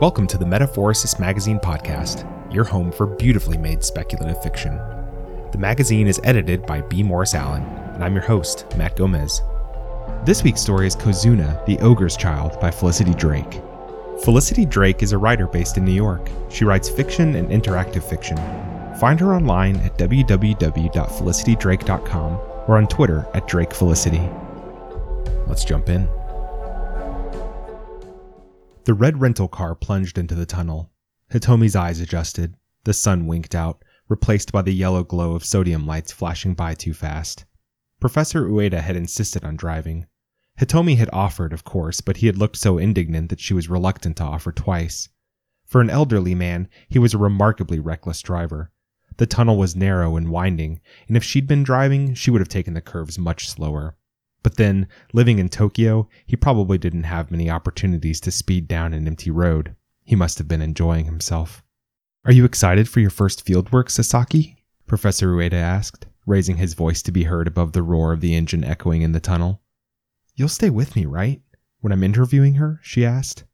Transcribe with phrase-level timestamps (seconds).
[0.00, 4.76] Welcome to the Metaphorosis Magazine podcast, your home for beautifully made speculative fiction.
[5.50, 7.02] The magazine is edited by B.
[7.02, 9.42] Morris Allen, and I'm your host, Matt Gomez.
[10.24, 13.60] This week's story is Kozuna, the Ogre's Child by Felicity Drake.
[14.22, 16.30] Felicity Drake is a writer based in New York.
[16.48, 18.36] She writes fiction and interactive fiction.
[19.00, 22.32] Find her online at www.felicitydrake.com
[22.68, 25.48] or on Twitter at DrakeFelicity.
[25.48, 26.08] Let's jump in.
[28.88, 30.90] The red rental car plunged into the tunnel.
[31.30, 32.54] Hitomi's eyes adjusted.
[32.84, 36.94] The sun winked out, replaced by the yellow glow of sodium lights flashing by too
[36.94, 37.44] fast.
[38.00, 40.06] Professor Ueda had insisted on driving.
[40.58, 44.16] Hitomi had offered, of course, but he had looked so indignant that she was reluctant
[44.16, 45.10] to offer twice.
[45.66, 48.70] For an elderly man, he was a remarkably reckless driver.
[49.18, 52.72] The tunnel was narrow and winding, and if she'd been driving, she would have taken
[52.72, 53.98] the curves much slower.
[54.42, 59.06] But then, living in Tokyo, he probably didn't have many opportunities to speed down an
[59.06, 59.74] empty road.
[60.04, 61.62] He must have been enjoying himself.
[62.24, 64.64] Are you excited for your first fieldwork, Sasaki?
[64.86, 68.64] Professor Ueda asked, raising his voice to be heard above the roar of the engine
[68.64, 69.60] echoing in the tunnel.
[70.34, 71.42] You'll stay with me, right?
[71.80, 72.80] When I'm interviewing her?
[72.82, 73.44] she asked.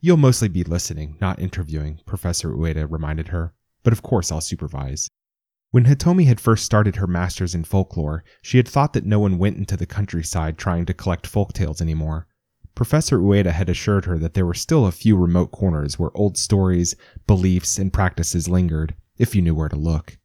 [0.00, 3.52] You'll mostly be listening, not interviewing, Professor Ueda reminded her.
[3.82, 5.08] But of course I'll supervise.
[5.72, 9.38] When Hitomi had first started her master's in folklore, she had thought that no one
[9.38, 12.26] went into the countryside trying to collect folk tales anymore.
[12.74, 16.36] Professor Ueda had assured her that there were still a few remote corners where old
[16.36, 16.96] stories,
[17.28, 20.18] beliefs, and practices lingered, if you knew where to look.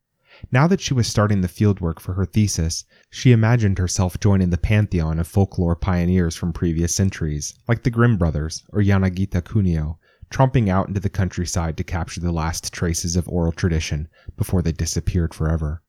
[0.51, 4.57] Now that she was starting the fieldwork for her thesis, she imagined herself joining the
[4.57, 9.97] pantheon of folklore pioneers from previous centuries, like the Grimm brothers or Yanagita Kunio,
[10.35, 14.73] tromping out into the countryside to capture the last traces of oral tradition before they
[14.73, 15.81] disappeared forever.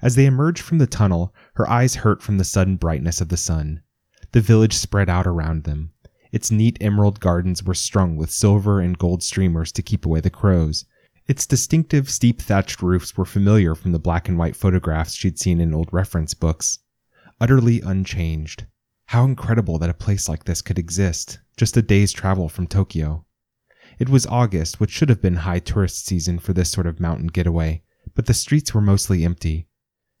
[0.00, 3.36] As they emerged from the tunnel, her eyes hurt from the sudden brightness of the
[3.36, 3.82] sun.
[4.30, 5.90] The village spread out around them.
[6.30, 10.30] Its neat emerald gardens were strung with silver and gold streamers to keep away the
[10.30, 10.84] crows,
[11.28, 15.60] its distinctive steep thatched roofs were familiar from the black and white photographs she'd seen
[15.60, 16.80] in old reference books.
[17.40, 18.66] Utterly unchanged.
[19.06, 23.24] How incredible that a place like this could exist, just a day's travel from Tokyo.
[24.02, 27.28] It was August, which should have been high tourist season for this sort of mountain
[27.28, 27.84] getaway,
[28.16, 29.68] but the streets were mostly empty.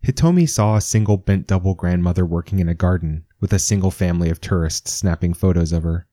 [0.06, 4.30] Hitomi saw a single bent double grandmother working in a garden, with a single family
[4.30, 6.06] of tourists snapping photos of her.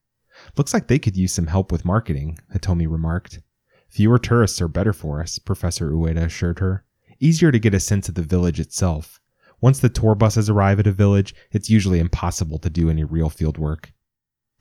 [0.58, 3.40] Looks like they could use some help with marketing, Hitomi remarked.
[3.88, 6.86] Fewer tourists are better for us, Professor Ueda assured her.
[7.20, 9.22] Easier to get a sense of the village itself.
[9.62, 13.30] Once the tour buses arrive at a village, it's usually impossible to do any real
[13.30, 13.94] field work.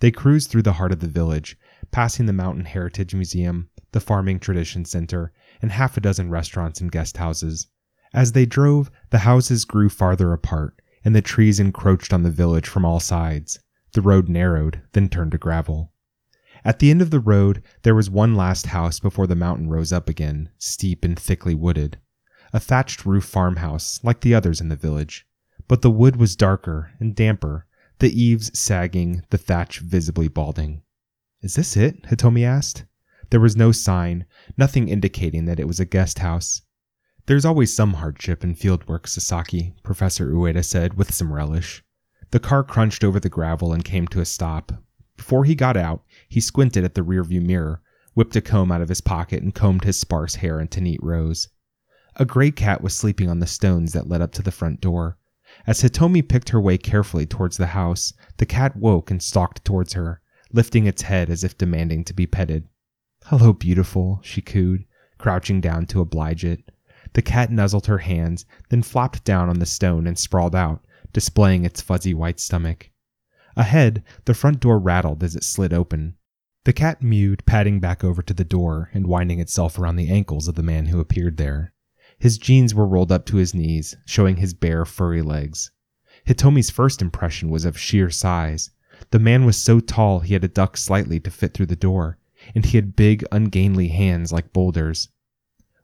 [0.00, 1.56] They cruised through the heart of the village,
[1.90, 5.32] passing the Mountain Heritage Museum, the Farming Tradition Center,
[5.62, 7.66] and half a dozen restaurants and guest houses.
[8.12, 12.66] As they drove, the houses grew farther apart, and the trees encroached on the village
[12.66, 13.58] from all sides.
[13.92, 15.92] The road narrowed, then turned to gravel.
[16.64, 19.92] At the end of the road, there was one last house before the mountain rose
[19.92, 21.98] up again, steep and thickly wooded.
[22.52, 25.26] A thatched roof farmhouse, like the others in the village.
[25.68, 27.66] But the wood was darker and damper,
[27.98, 30.82] the eaves sagging, the thatch visibly balding.
[31.42, 32.02] Is this it?
[32.04, 32.84] Hitomi asked.
[33.30, 34.24] There was no sign,
[34.56, 36.62] nothing indicating that it was a guest house.
[37.26, 41.84] There's always some hardship in field work, Sasaki, Professor Ueda said with some relish.
[42.30, 44.72] The car crunched over the gravel and came to a stop,
[45.18, 47.82] before he got out, he squinted at the rearview mirror,
[48.14, 51.48] whipped a comb out of his pocket, and combed his sparse hair into neat rows.
[52.14, 55.18] A gray cat was sleeping on the stones that led up to the front door.
[55.66, 59.94] As Hitomi picked her way carefully towards the house, the cat woke and stalked towards
[59.94, 60.22] her,
[60.52, 62.68] lifting its head as if demanding to be petted.
[63.24, 64.84] Hello, beautiful, she cooed,
[65.18, 66.70] crouching down to oblige it.
[67.12, 71.64] The cat nuzzled her hands, then flopped down on the stone and sprawled out, displaying
[71.64, 72.90] its fuzzy white stomach.
[73.56, 76.14] Ahead, the front door rattled as it slid open.
[76.64, 80.48] The cat mewed, padding back over to the door and winding itself around the ankles
[80.48, 81.72] of the man who appeared there.
[82.18, 85.70] His jeans were rolled up to his knees, showing his bare, furry legs.
[86.26, 88.70] Hitomi's first impression was of sheer size.
[89.10, 92.18] The man was so tall he had to duck slightly to fit through the door,
[92.54, 95.08] and he had big, ungainly hands like boulders.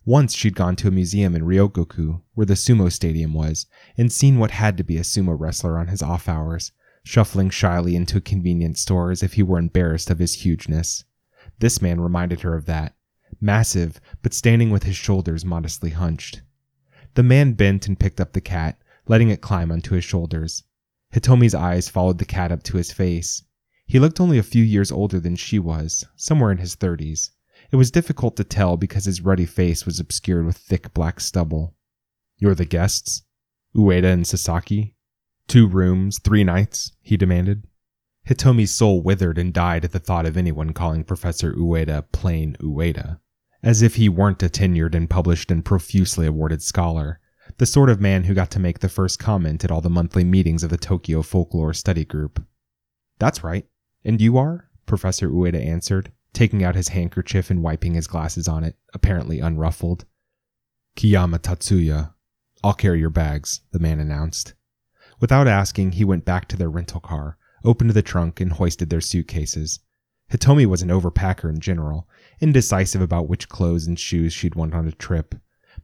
[0.04, 3.66] Once she'd gone to a museum in Ryogoku, where the sumo stadium was,
[3.96, 6.72] and seen what had to be a sumo wrestler on his off hours,
[7.02, 11.04] shuffling shyly into a convenience store as if he were embarrassed of his hugeness.
[11.58, 12.94] This man reminded her of that,
[13.40, 16.42] massive, but standing with his shoulders modestly hunched.
[17.14, 20.64] The man bent and picked up the cat, letting it climb onto his shoulders.
[21.14, 23.44] Hitomi's eyes followed the cat up to his face.
[23.86, 27.30] He looked only a few years older than she was, somewhere in his thirties.
[27.70, 31.76] It was difficult to tell because his ruddy face was obscured with thick black stubble.
[32.38, 33.22] You're the guests?
[33.76, 34.96] Ueda and Sasaki?
[35.46, 36.90] Two rooms, three nights?
[37.00, 37.68] he demanded.
[38.26, 43.20] Hitomi's soul withered and died at the thought of anyone calling Professor Ueda plain Ueda,
[43.62, 47.20] as if he weren't a tenured and published and profusely awarded scholar,
[47.58, 50.24] the sort of man who got to make the first comment at all the monthly
[50.24, 52.42] meetings of the Tokyo Folklore Study Group.
[53.18, 53.66] That's right.
[54.04, 54.68] And you are?
[54.86, 60.04] Professor Ueda answered, taking out his handkerchief and wiping his glasses on it, apparently unruffled.
[60.96, 62.12] Kiyama Tatsuya.
[62.62, 64.54] I'll carry your bags, the man announced.
[65.20, 69.00] Without asking, he went back to their rental car, opened the trunk, and hoisted their
[69.00, 69.80] suitcases.
[70.30, 72.08] Hitomi was an overpacker in general,
[72.40, 75.34] indecisive about which clothes and shoes she'd want on a trip.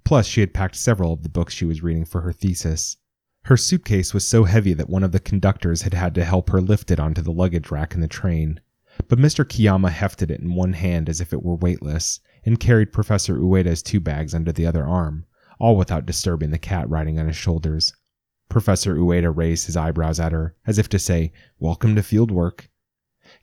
[0.05, 2.97] Plus, she had packed several of the books she was reading for her thesis.
[3.44, 6.61] Her suitcase was so heavy that one of the conductors had had to help her
[6.61, 8.61] lift it onto the luggage rack in the train.
[9.08, 9.44] But Mr.
[9.44, 13.82] Kiyama hefted it in one hand as if it were weightless, and carried Professor Ueda's
[13.82, 15.26] two bags under the other arm,
[15.58, 17.93] all without disturbing the cat riding on his shoulders.
[18.49, 22.69] Professor Ueda raised his eyebrows at her, as if to say, Welcome to field work.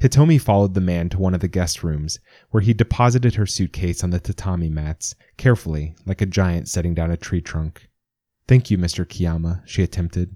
[0.01, 2.19] Hitomi followed the man to one of the guest rooms,
[2.51, 7.09] where he deposited her suitcase on the tatami mats, carefully, like a giant setting down
[7.09, 7.89] a tree trunk.
[8.47, 9.05] Thank you, Mr.
[9.05, 10.35] Kiyama, she attempted.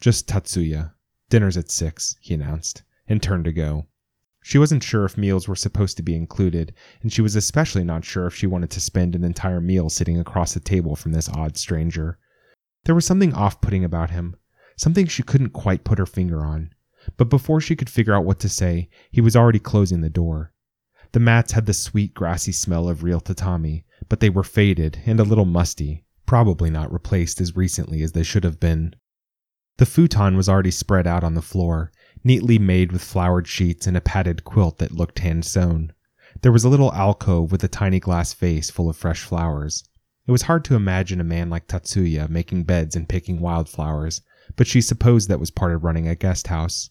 [0.00, 0.92] Just Tatsuya.
[1.28, 3.86] Dinner's at six, he announced, and turned to go.
[4.42, 6.72] She wasn't sure if meals were supposed to be included,
[7.02, 10.18] and she was especially not sure if she wanted to spend an entire meal sitting
[10.18, 12.18] across the table from this odd stranger.
[12.84, 14.36] There was something off putting about him,
[14.76, 16.70] something she couldn't quite put her finger on.
[17.16, 20.52] But before she could figure out what to say, he was already closing the door.
[21.12, 25.18] The mats had the sweet, grassy smell of real tatami, but they were faded and
[25.18, 28.94] a little musty, probably not replaced as recently as they should have been.
[29.78, 31.90] The futon was already spread out on the floor,
[32.22, 35.92] neatly made with flowered sheets and a padded quilt that looked hand sewn.
[36.42, 39.82] There was a little alcove with a tiny glass vase full of fresh flowers.
[40.26, 44.20] It was hard to imagine a man like Tatsuya making beds and picking wildflowers,
[44.56, 46.90] but she supposed that was part of running a guest house.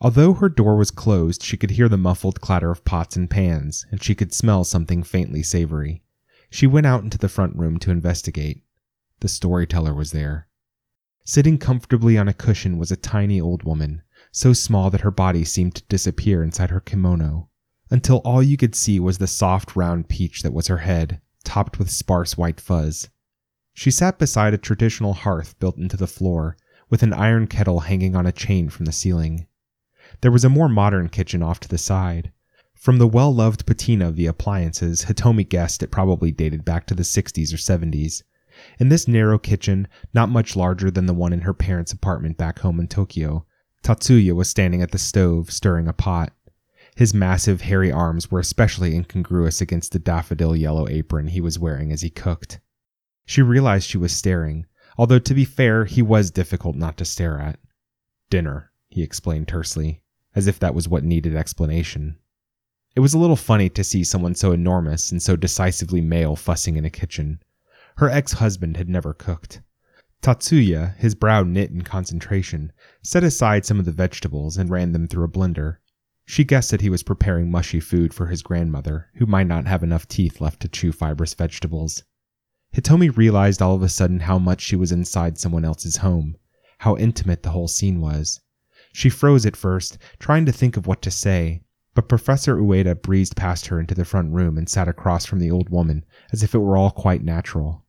[0.00, 3.86] Although her door was closed, she could hear the muffled clatter of pots and pans,
[3.90, 6.02] and she could smell something faintly savory.
[6.50, 8.62] She went out into the front room to investigate.
[9.20, 10.48] The storyteller was there.
[11.24, 15.44] Sitting comfortably on a cushion was a tiny old woman, so small that her body
[15.44, 17.48] seemed to disappear inside her kimono,
[17.90, 21.78] until all you could see was the soft round peach that was her head, topped
[21.78, 23.08] with sparse white fuzz.
[23.72, 26.56] She sat beside a traditional hearth built into the floor,
[26.90, 29.46] with an iron kettle hanging on a chain from the ceiling.
[30.20, 32.32] There was a more modern kitchen off to the side,
[32.84, 36.94] from the well loved patina of the appliances, Hitomi guessed it probably dated back to
[36.94, 38.22] the 60s or 70s.
[38.78, 42.58] In this narrow kitchen, not much larger than the one in her parents' apartment back
[42.58, 43.46] home in Tokyo,
[43.82, 46.34] Tatsuya was standing at the stove, stirring a pot.
[46.94, 51.90] His massive, hairy arms were especially incongruous against the daffodil yellow apron he was wearing
[51.90, 52.60] as he cooked.
[53.24, 57.38] She realized she was staring, although to be fair, he was difficult not to stare
[57.38, 57.58] at.
[58.30, 60.02] Dinner, he explained tersely,
[60.34, 62.16] as if that was what needed explanation.
[62.96, 66.76] It was a little funny to see someone so enormous and so decisively male fussing
[66.76, 67.40] in a kitchen.
[67.96, 69.62] Her ex husband had never cooked.
[70.22, 75.06] Tatsuya, his brow knit in concentration, set aside some of the vegetables and ran them
[75.06, 75.78] through a blender.
[76.24, 79.82] She guessed that he was preparing mushy food for his grandmother, who might not have
[79.82, 82.04] enough teeth left to chew fibrous vegetables.
[82.74, 86.36] Hitomi realized all of a sudden how much she was inside someone else's home,
[86.78, 88.40] how intimate the whole scene was.
[88.92, 91.62] She froze at first, trying to think of what to say,
[91.94, 95.52] but Professor Ueda breezed past her into the front room and sat across from the
[95.52, 97.84] old woman as if it were all quite natural.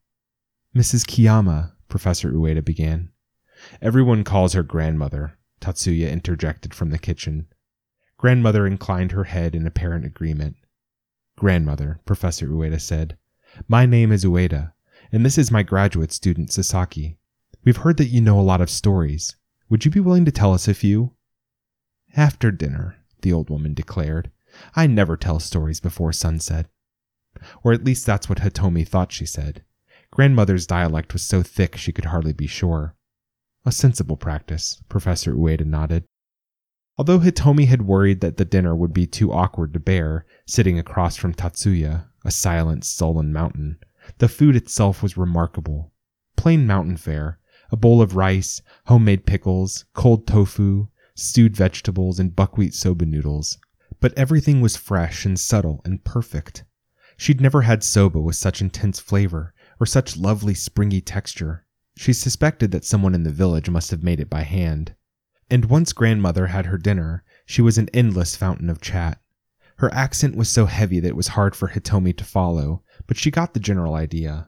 [0.75, 1.04] Mrs.
[1.08, 3.10] Kiyama, Professor Ueda began.
[3.82, 7.48] Everyone calls her grandmother, Tatsuya interjected from the kitchen.
[8.18, 10.58] Grandmother inclined her head in apparent agreement.
[11.38, 13.18] Grandmother, Professor Ueda said,
[13.68, 14.74] my name is Ueda,
[15.15, 17.17] and this is my graduate student Sasaki.
[17.63, 19.38] We've heard that you know a lot of stories.
[19.69, 21.13] Would you be willing to tell us a few?
[22.17, 24.29] After dinner, the old woman declared.
[24.75, 26.65] I never tell stories before sunset.
[27.63, 29.63] Or at least that's what Hitomi thought she said.
[30.12, 32.93] Grandmother's dialect was so thick she could hardly be sure.
[33.65, 36.03] A sensible practice, Professor Ueda nodded.
[36.98, 41.15] Although Hitomi had worried that the dinner would be too awkward to bear, sitting across
[41.15, 43.77] from Tatsuya, a silent, sullen mountain,
[44.18, 45.92] the food itself was remarkable.
[46.36, 47.40] Plain mountain fare,
[47.72, 53.58] a bowl of rice, homemade pickles, cold tofu, stewed vegetables, and buckwheat soba noodles.
[54.00, 56.64] But everything was fresh and subtle and perfect.
[57.18, 61.66] She'd never had soba with such intense flavor or such lovely springy texture.
[61.98, 64.96] She suspected that someone in the village must have made it by hand.
[65.50, 69.22] And once grandmother had her dinner, she was an endless fountain of chat.
[69.78, 73.32] Her accent was so heavy that it was hard for Hitomi to follow, but she
[73.32, 74.48] got the general idea.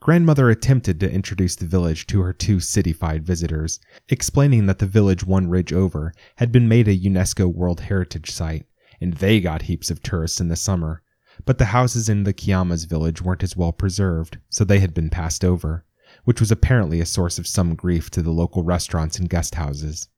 [0.00, 5.24] Grandmother attempted to introduce the village to her two cityfied visitors, explaining that the village
[5.24, 8.66] one ridge over had been made a UNESCO World Heritage Site,
[9.00, 11.02] and they got heaps of tourists in the summer.
[11.44, 15.10] But the houses in the Kiyamas village weren't as well preserved, so they had been
[15.10, 15.84] passed over,
[16.24, 20.08] which was apparently a source of some grief to the local restaurants and guest houses.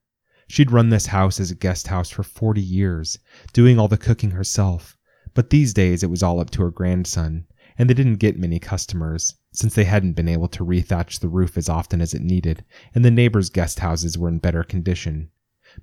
[0.46, 3.18] She'd run this house as a guest house for 40 years,
[3.52, 4.98] doing all the cooking herself,
[5.34, 7.46] but these days it was all up to her grandson,
[7.78, 11.56] and they didn't get many customers, since they hadn't been able to rethatch the roof
[11.56, 15.30] as often as it needed, and the neighbors' guest houses were in better condition.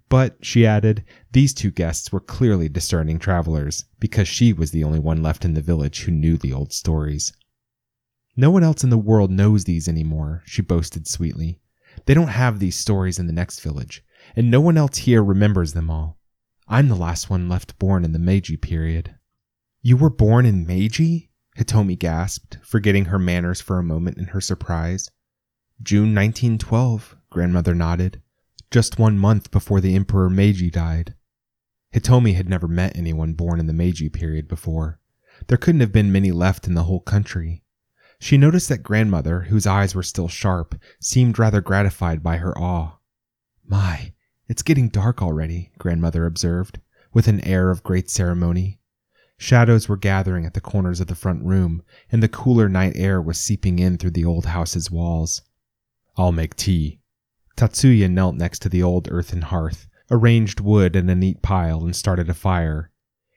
[0.10, 5.00] But, she added, these two guests were clearly discerning travelers, because she was the only
[5.00, 7.32] one left in the village who knew the old stories.
[8.36, 11.60] No one else in the world knows these anymore, she boasted sweetly.
[12.06, 14.04] They don't have these stories in the next village,
[14.36, 16.20] and no one else here remembers them all.
[16.68, 19.16] I'm the last one left born in the Meiji period.
[19.88, 21.30] You were born in Meiji?
[21.58, 25.10] Hitomi gasped, forgetting her manners for a moment in her surprise.
[25.82, 28.22] June 1912, grandmother nodded.
[28.70, 31.16] Just one month before the Emperor Meiji died.
[31.96, 35.00] Hitomi had never met anyone born in the Meiji period before.
[35.48, 37.64] There couldn't have been many left in the whole country.
[38.20, 42.98] She noticed that grandmother, whose eyes were still sharp, seemed rather gratified by her awe.
[43.66, 44.12] My,
[44.50, 46.82] it's getting dark already, grandmother observed,
[47.14, 48.77] with an air of great ceremony.
[49.40, 53.22] Shadows were gathering at the corners of the front room, and the cooler night air
[53.22, 55.44] was seeping in through the old house's walls.
[56.18, 57.00] I'll make tea.
[57.56, 61.96] Tatsuya knelt next to the old earthen hearth, arranged wood in a neat pile, and
[61.96, 62.92] started a fire.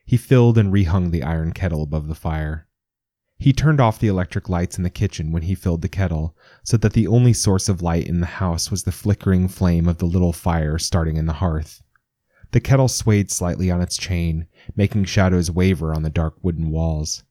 [0.07, 2.67] He filled and rehung the iron kettle above the fire.
[3.39, 6.77] He turned off the electric lights in the kitchen when he filled the kettle, so
[6.79, 10.07] that the only source of light in the house was the flickering flame of the
[10.07, 11.83] little fire starting in the hearth.
[12.53, 17.23] The kettle swayed slightly on its chain, making shadows waver on the dark wooden walls.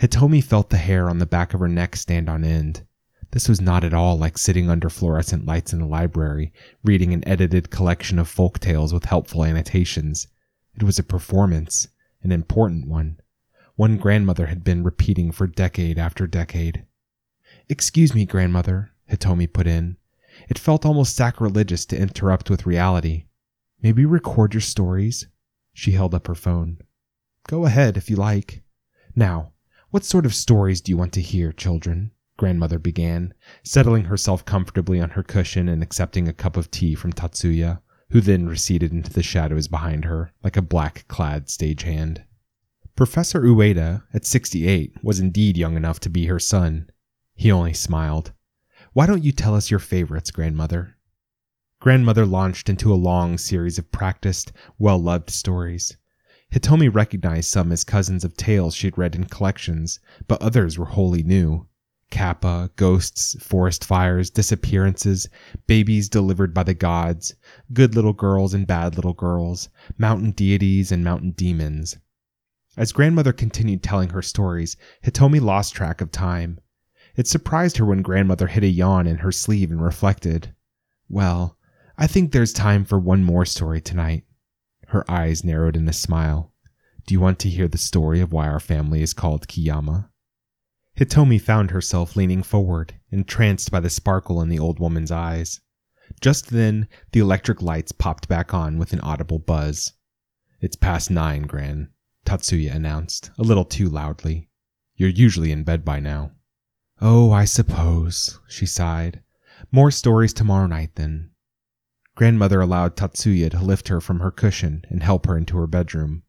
[0.00, 2.84] Hitomi felt the hair on the back of her neck stand on end.
[3.32, 6.52] This was not at all like sitting under fluorescent lights in the library,
[6.82, 10.26] reading an edited collection of folk tales with helpful annotations.
[10.74, 11.88] It was a performance,
[12.22, 13.20] an important one
[13.76, 16.84] one grandmother had been repeating for decade after decade.
[17.70, 19.96] Excuse me, grandmother, Hitomi put in.
[20.50, 23.24] It felt almost sacrilegious to interrupt with reality.
[23.82, 25.26] May we record your stories?
[25.72, 26.78] She held up her phone.
[27.48, 28.62] Go ahead if you like.
[29.16, 29.52] Now,
[29.90, 32.12] what sort of stories do you want to hear, children?
[32.36, 33.34] Grandmother began,
[33.64, 38.20] settling herself comfortably on her cushion and accepting a cup of tea from Tatsuya, who
[38.20, 42.24] then receded into the shadows behind her, like a black clad stagehand.
[42.96, 46.90] Professor Ueda, at 68, was indeed young enough to be her son.
[47.34, 48.32] He only smiled.
[48.92, 50.96] Why don't you tell us your favorites, grandmother?
[51.80, 55.96] Grandmother launched into a long series of practiced, well loved stories.
[56.52, 61.22] Hitomi recognized some as cousins of tales she'd read in collections, but others were wholly
[61.22, 61.66] new.
[62.10, 65.26] Kappa, ghosts, forest fires, disappearances,
[65.66, 67.32] babies delivered by the gods,
[67.72, 71.96] good little girls and bad little girls, mountain deities and mountain demons.
[72.76, 76.60] As grandmother continued telling her stories, Hitomi lost track of time.
[77.16, 80.54] It surprised her when grandmother hid a yawn in her sleeve and reflected,
[81.08, 81.56] Well,
[82.02, 84.24] I think there's time for one more story tonight.
[84.88, 86.50] Her eyes narrowed in a smile.
[87.06, 90.08] Do you want to hear the story of why our family is called Kiyama?
[90.98, 95.60] Hitomi found herself leaning forward, entranced by the sparkle in the old woman's eyes.
[96.22, 99.92] Just then, the electric lights popped back on with an audible buzz.
[100.58, 101.90] It's past nine, Gran.
[102.24, 104.48] Tatsuya announced, a little too loudly.
[104.94, 106.32] You're usually in bed by now.
[107.02, 109.22] Oh, I suppose, she sighed.
[109.70, 111.29] More stories tomorrow night, then.
[112.20, 116.22] Grandmother allowed Tatsuya to lift her from her cushion and help her into her bedroom.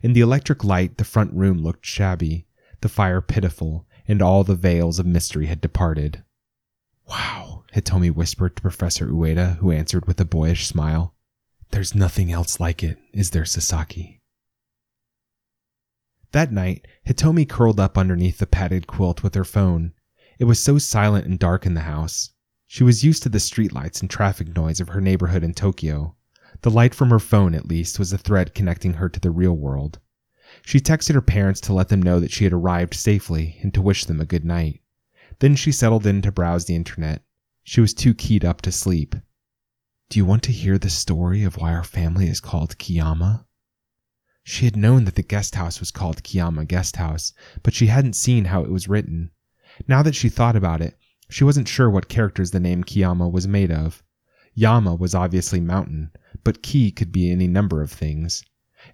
[0.00, 2.46] In the electric light, the front room looked shabby,
[2.82, 6.22] the fire pitiful, and all the veils of mystery had departed.
[7.08, 11.16] Wow, Hitomi whispered to Professor Ueda, who answered with a boyish smile.
[11.72, 14.20] There's nothing else like it, is there, Sasaki?
[16.30, 19.94] That night, Hitomi curled up underneath the padded quilt with her phone.
[20.38, 22.30] It was so silent and dark in the house.
[22.66, 26.16] She was used to the streetlights and traffic noise of her neighborhood in Tokyo.
[26.62, 29.54] The light from her phone, at least, was a thread connecting her to the real
[29.54, 29.98] world.
[30.64, 33.82] She texted her parents to let them know that she had arrived safely and to
[33.82, 34.80] wish them a good night.
[35.40, 37.22] Then she settled in to browse the internet.
[37.64, 39.14] She was too keyed up to sleep.
[40.08, 43.46] Do you want to hear the story of why our family is called Kiyama?
[44.44, 48.14] She had known that the guest house was called Kiyama Guest House, but she hadn't
[48.14, 49.30] seen how it was written.
[49.88, 50.96] Now that she thought about it,
[51.34, 54.04] she wasn't sure what characters the name Kiyama was made of.
[54.54, 56.12] Yama was obviously mountain,
[56.44, 58.44] but Ki could be any number of things.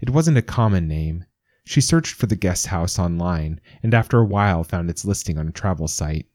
[0.01, 1.27] It wasn't a common name.
[1.65, 5.49] She searched for the guest house online, and after a while found its listing on
[5.49, 6.31] a travel site.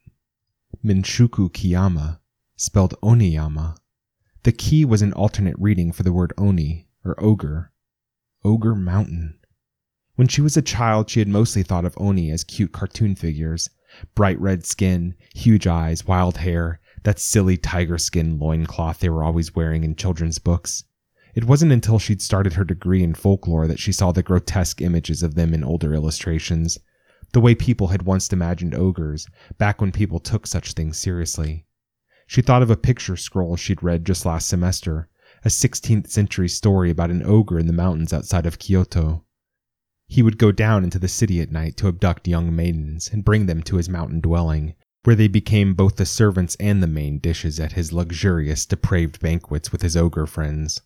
[0.84, 2.20] Minshuku Kiyama,
[2.56, 3.76] spelled Oniyama.
[4.44, 7.72] The Ki was an alternate reading for the word Oni, or ogre.
[8.44, 9.40] Ogre Mountain.
[10.18, 13.72] When she was a child, she had mostly thought of Oni as cute cartoon figures
[14.14, 19.56] bright red skin, huge eyes, wild hair, that silly tiger skin loincloth they were always
[19.56, 20.84] wearing in children's books.
[21.36, 25.22] It wasn't until she'd started her degree in folklore that she saw the grotesque images
[25.22, 26.80] of them in older illustrations,
[27.34, 31.66] the way people had once imagined ogres, back when people took such things seriously.
[32.26, 35.10] She thought of a picture scroll she'd read just last semester,
[35.44, 39.25] a 16th century story about an ogre in the mountains outside of Kyoto.
[40.08, 43.48] He would go down into the city at night to abduct young maidens and bring
[43.48, 47.60] them to his mountain dwelling, where they became both the servants and the main dishes
[47.60, 50.82] at his luxurious, depraved banquets with his ogre friends.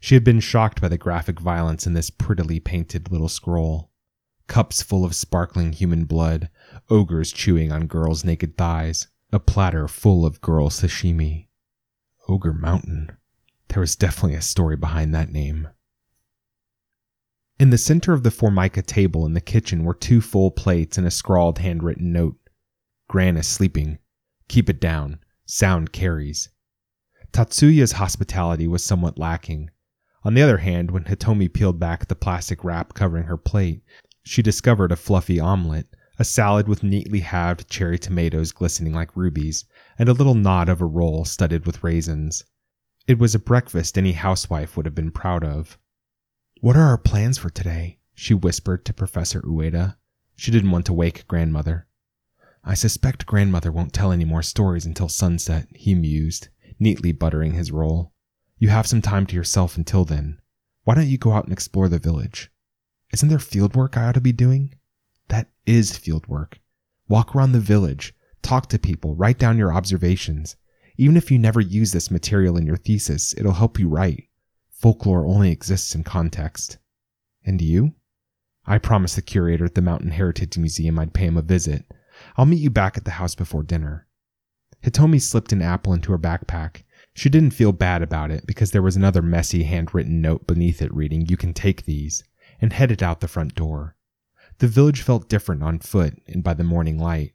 [0.00, 3.90] She had been shocked by the graphic violence in this prettily painted little scroll.
[4.46, 6.50] Cups full of sparkling human blood,
[6.88, 11.48] ogres chewing on girls' naked thighs, a platter full of girl sashimi.
[12.28, 13.16] Ogre Mountain.
[13.68, 15.68] There was definitely a story behind that name.
[17.62, 21.06] In the center of the formica table in the kitchen were two full plates and
[21.06, 22.36] a scrawled handwritten note.
[23.08, 23.98] Gran is sleeping.
[24.48, 25.20] Keep it down.
[25.46, 26.48] Sound carries.
[27.30, 29.70] Tatsuya's hospitality was somewhat lacking.
[30.24, 33.84] On the other hand, when Hitomi peeled back the plastic wrap covering her plate,
[34.24, 35.86] she discovered a fluffy omelet,
[36.18, 39.66] a salad with neatly halved cherry tomatoes glistening like rubies,
[40.00, 42.42] and a little knot of a roll studded with raisins.
[43.06, 45.78] It was a breakfast any housewife would have been proud of.
[46.62, 47.98] What are our plans for today?
[48.14, 49.96] she whispered to Professor Ueda.
[50.36, 51.88] She didn't want to wake grandmother.
[52.62, 57.72] I suspect grandmother won't tell any more stories until sunset, he mused, neatly buttering his
[57.72, 58.12] roll.
[58.58, 60.38] You have some time to yourself until then.
[60.84, 62.48] Why don't you go out and explore the village?
[63.12, 64.76] Isn't there field work I ought to be doing?
[65.30, 66.60] That is field work.
[67.08, 70.54] Walk around the village, talk to people, write down your observations.
[70.96, 74.28] Even if you never use this material in your thesis, it'll help you write.
[74.82, 76.78] Folklore only exists in context.
[77.44, 77.94] And you?
[78.66, 81.84] I promised the curator at the Mountain Heritage Museum I'd pay him a visit.
[82.36, 84.08] I'll meet you back at the house before dinner.
[84.82, 86.82] Hitomi slipped an apple into her backpack.
[87.14, 90.92] She didn't feel bad about it because there was another messy handwritten note beneath it
[90.92, 92.24] reading, You can take these,
[92.60, 93.94] and headed out the front door.
[94.58, 97.34] The village felt different on foot and by the morning light.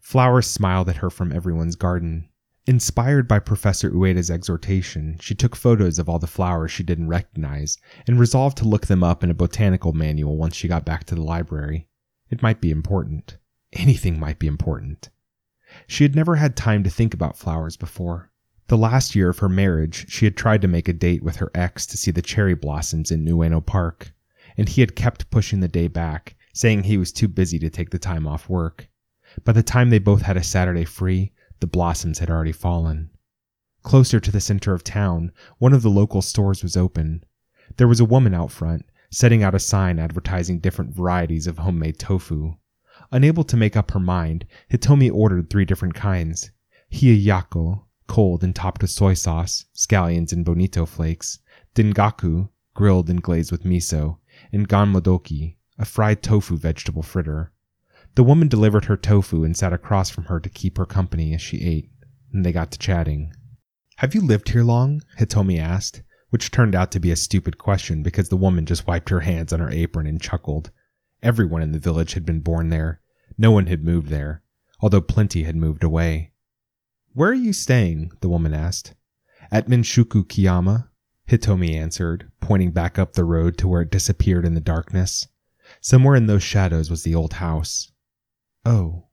[0.00, 2.29] Flowers smiled at her from everyone's garden.
[2.66, 7.78] Inspired by Professor Ueda's exhortation, she took photos of all the flowers she didn't recognize
[8.06, 11.14] and resolved to look them up in a botanical manual once she got back to
[11.14, 11.88] the library.
[12.28, 13.38] It might be important.
[13.72, 15.08] Anything might be important.
[15.86, 18.30] She had never had time to think about flowers before.
[18.66, 21.50] The last year of her marriage, she had tried to make a date with her
[21.54, 24.12] ex to see the cherry blossoms in Ueno Park,
[24.56, 27.90] and he had kept pushing the day back, saying he was too busy to take
[27.90, 28.88] the time off work.
[29.44, 33.10] By the time they both had a Saturday free, the blossoms had already fallen.
[33.82, 37.24] Closer to the center of town, one of the local stores was open.
[37.76, 41.98] There was a woman out front, setting out a sign advertising different varieties of homemade
[41.98, 42.56] tofu.
[43.12, 46.50] Unable to make up her mind, Hitomi ordered three different kinds
[46.92, 51.38] hiyayako, cold and topped with soy sauce, scallions, and bonito flakes,
[51.74, 54.18] dengaku, grilled and glazed with miso,
[54.52, 57.52] and ganmodoki, a fried tofu vegetable fritter.
[58.16, 61.40] The woman delivered her tofu and sat across from her to keep her company as
[61.40, 61.90] she ate,
[62.32, 63.32] and they got to chatting.
[63.96, 65.02] Have you lived here long?
[65.18, 69.10] Hitomi asked, which turned out to be a stupid question because the woman just wiped
[69.10, 70.70] her hands on her apron and chuckled.
[71.22, 73.00] Everyone in the village had been born there.
[73.36, 74.42] No one had moved there,
[74.80, 76.32] although plenty had moved away.
[77.12, 78.12] Where are you staying?
[78.20, 78.94] the woman asked.
[79.52, 80.88] At Minshuku Kiyama,
[81.28, 85.28] Hitomi answered, pointing back up the road to where it disappeared in the darkness.
[85.80, 87.89] Somewhere in those shadows was the old house.
[88.64, 89.06] Oh.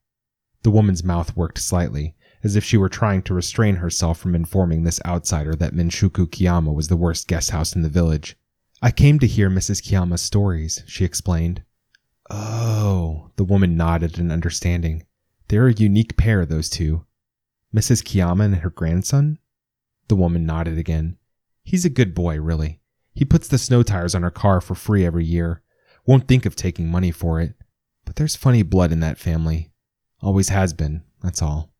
[0.64, 4.84] The woman's mouth worked slightly, as if she were trying to restrain herself from informing
[4.84, 8.36] this outsider that Minshuku Kiyama was the worst guest house in the village.
[8.82, 9.82] I came to hear Mrs.
[9.82, 11.64] Kiyama's stories, she explained.
[12.30, 15.06] Oh, the woman nodded in understanding.
[15.48, 17.06] They're a unique pair, those two.
[17.76, 18.04] Mrs.
[18.04, 19.40] Kiyama and her grandson?
[20.08, 21.18] The woman nodded again.
[21.64, 22.82] He's a good boy, really.
[23.14, 25.62] He puts the snow tires on our car for free every year.
[26.06, 27.56] Won't think of taking money for it.
[28.18, 29.70] There's funny blood in that family.
[30.24, 31.72] Always has been, that's all.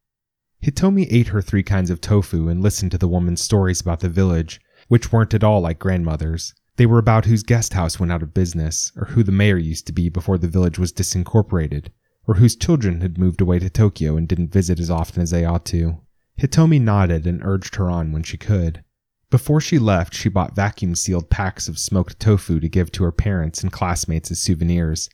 [0.64, 4.10] Hitomi ate her three kinds of tofu and listened to the woman's stories about the
[4.10, 6.54] village, which weren't at all like grandmother's.
[6.76, 9.88] They were about whose guest house went out of business, or who the mayor used
[9.88, 11.88] to be before the village was disincorporated,
[12.28, 15.44] or whose children had moved away to Tokyo and didn't visit as often as they
[15.44, 16.02] ought to.
[16.40, 18.84] Hitomi nodded and urged her on when she could.
[19.32, 23.12] Before she left, she bought vacuum sealed packs of smoked tofu to give to her
[23.12, 25.10] parents and classmates as souvenirs,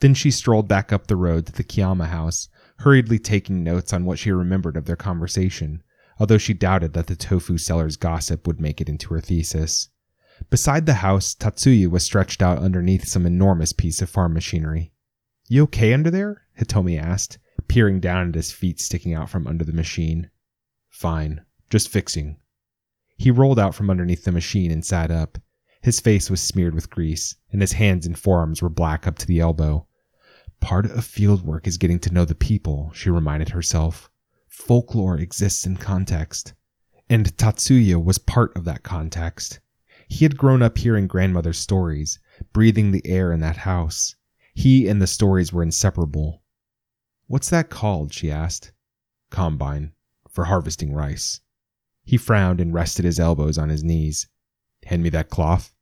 [0.00, 4.04] then she strolled back up the road to the Kiyama house, hurriedly taking notes on
[4.04, 5.82] what she remembered of their conversation,
[6.18, 9.88] although she doubted that the tofu seller's gossip would make it into her thesis.
[10.50, 14.92] Beside the house, Tatsuya was stretched out underneath some enormous piece of farm machinery.
[15.48, 16.42] You okay under there?
[16.58, 20.30] Hitomi asked, peering down at his feet sticking out from under the machine.
[20.88, 22.38] Fine, just fixing.
[23.16, 25.38] He rolled out from underneath the machine and sat up.
[25.84, 29.26] His face was smeared with grease, and his hands and forearms were black up to
[29.26, 29.86] the elbow.
[30.60, 34.08] Part of field work is getting to know the people, she reminded herself.
[34.48, 36.54] Folklore exists in context.
[37.10, 39.60] And Tatsuya was part of that context.
[40.08, 42.18] He had grown up hearing grandmother's stories,
[42.54, 44.16] breathing the air in that house.
[44.54, 46.40] He and the stories were inseparable.
[47.26, 48.14] What's that called?
[48.14, 48.72] she asked.
[49.28, 49.92] Combine,
[50.30, 51.42] for harvesting rice.
[52.04, 54.28] He frowned and rested his elbows on his knees.
[54.86, 55.73] Hand me that cloth.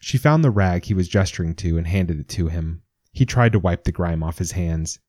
[0.00, 2.82] She found the rag he was gesturing to and handed it to him.
[3.12, 5.00] He tried to wipe the grime off his hands.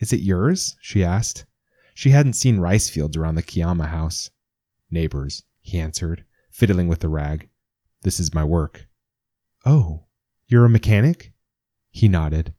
[0.00, 0.76] Is it yours?
[0.80, 1.46] she asked.
[1.94, 4.30] She hadn't seen rice fields around the Kiyama house.
[4.90, 7.48] Neighbors, he answered, fiddling with the rag.
[8.02, 8.88] This is my work.
[9.64, 10.06] Oh,
[10.48, 11.32] you're a mechanic?
[11.90, 12.54] He nodded.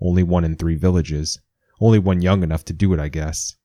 [0.00, 1.40] Only one in three villages.
[1.78, 3.56] Only one young enough to do it, I guess.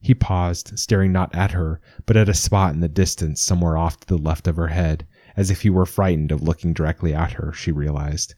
[0.00, 4.00] He paused, staring not at her, but at a spot in the distance somewhere off
[4.00, 5.06] to the left of her head,
[5.36, 8.34] as if he were frightened of looking directly at her, she realized.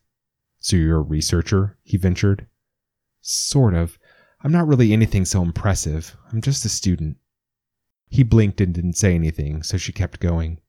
[0.59, 1.77] So you're a researcher?
[1.83, 2.47] he ventured.
[3.21, 3.99] Sort of.
[4.43, 6.17] I'm not really anything so impressive.
[6.33, 7.17] I'm just a student.
[8.09, 10.61] He blinked and didn't say anything, so she kept going.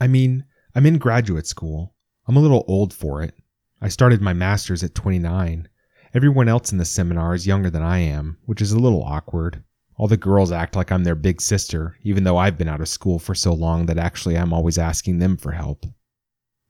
[0.00, 1.94] I mean, I'm in graduate school.
[2.26, 3.34] I'm a little old for it.
[3.80, 5.68] I started my master's at 29.
[6.14, 9.62] Everyone else in the seminar is younger than I am, which is a little awkward.
[9.96, 12.88] All the girls act like I'm their big sister, even though I've been out of
[12.88, 15.86] school for so long that actually I'm always asking them for help.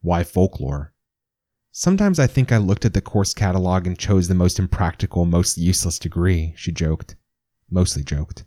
[0.03, 0.93] Why folklore?
[1.73, 5.59] Sometimes I think I looked at the course catalog and chose the most impractical, most
[5.59, 7.17] useless degree, she joked.
[7.71, 8.45] Mostly joked.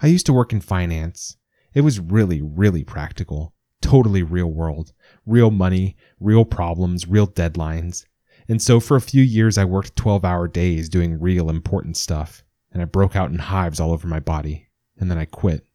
[0.00, 1.36] I used to work in finance.
[1.74, 3.54] It was really, really practical
[3.86, 4.92] totally real world.
[5.24, 8.04] Real money, real problems, real deadlines.
[8.48, 12.44] And so for a few years, I worked 12 hour days doing real important stuff,
[12.76, 15.66] and I broke out in hives all over my body, and then I quit.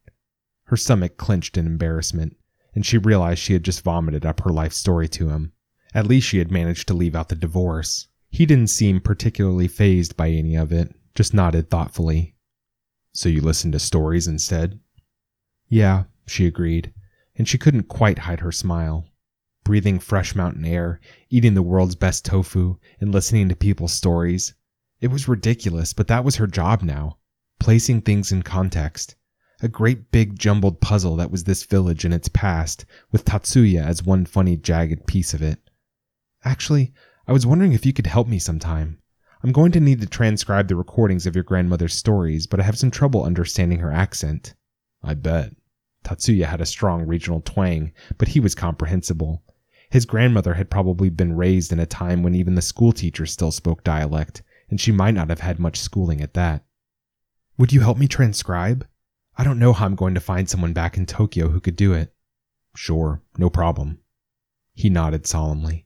[0.65, 2.37] Her stomach clenched in embarrassment,
[2.75, 5.53] and she realized she had just vomited up her life story to him.
[5.95, 8.07] At least she had managed to leave out the divorce.
[8.29, 12.35] He didn't seem particularly fazed by any of it, just nodded thoughtfully.
[13.13, 14.79] So you listened to stories instead?
[15.67, 16.93] Yeah, she agreed
[17.41, 19.07] and she couldn't quite hide her smile.
[19.63, 24.53] Breathing fresh mountain air, eating the world's best tofu, and listening to people's stories.
[25.01, 27.17] It was ridiculous, but that was her job now.
[27.59, 29.15] Placing things in context.
[29.63, 34.03] A great big jumbled puzzle that was this village and its past, with Tatsuya as
[34.03, 35.59] one funny jagged piece of it.
[36.43, 36.93] Actually,
[37.27, 38.99] I was wondering if you could help me sometime.
[39.43, 42.77] I'm going to need to transcribe the recordings of your grandmother's stories, but I have
[42.77, 44.53] some trouble understanding her accent.
[45.03, 45.55] I bet.
[46.03, 49.43] Tatsuya had a strong regional twang, but he was comprehensible.
[49.89, 53.51] His grandmother had probably been raised in a time when even the school teachers still
[53.51, 56.63] spoke dialect, and she might not have had much schooling at that.
[57.57, 58.88] Would you help me transcribe?
[59.38, 61.93] I don't know how I'm going to find someone back in Tokyo who could do
[61.93, 62.15] it.
[62.75, 63.99] Sure, no problem.
[64.73, 65.86] He nodded solemnly.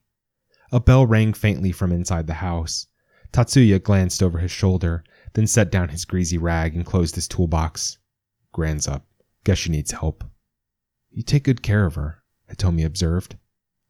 [0.72, 2.86] A bell rang faintly from inside the house.
[3.32, 7.98] Tatsuya glanced over his shoulder, then set down his greasy rag and closed his toolbox.
[8.52, 9.06] Grand's up.
[9.44, 10.24] Guess she needs help.
[11.10, 13.36] You take good care of her, Hitomi observed.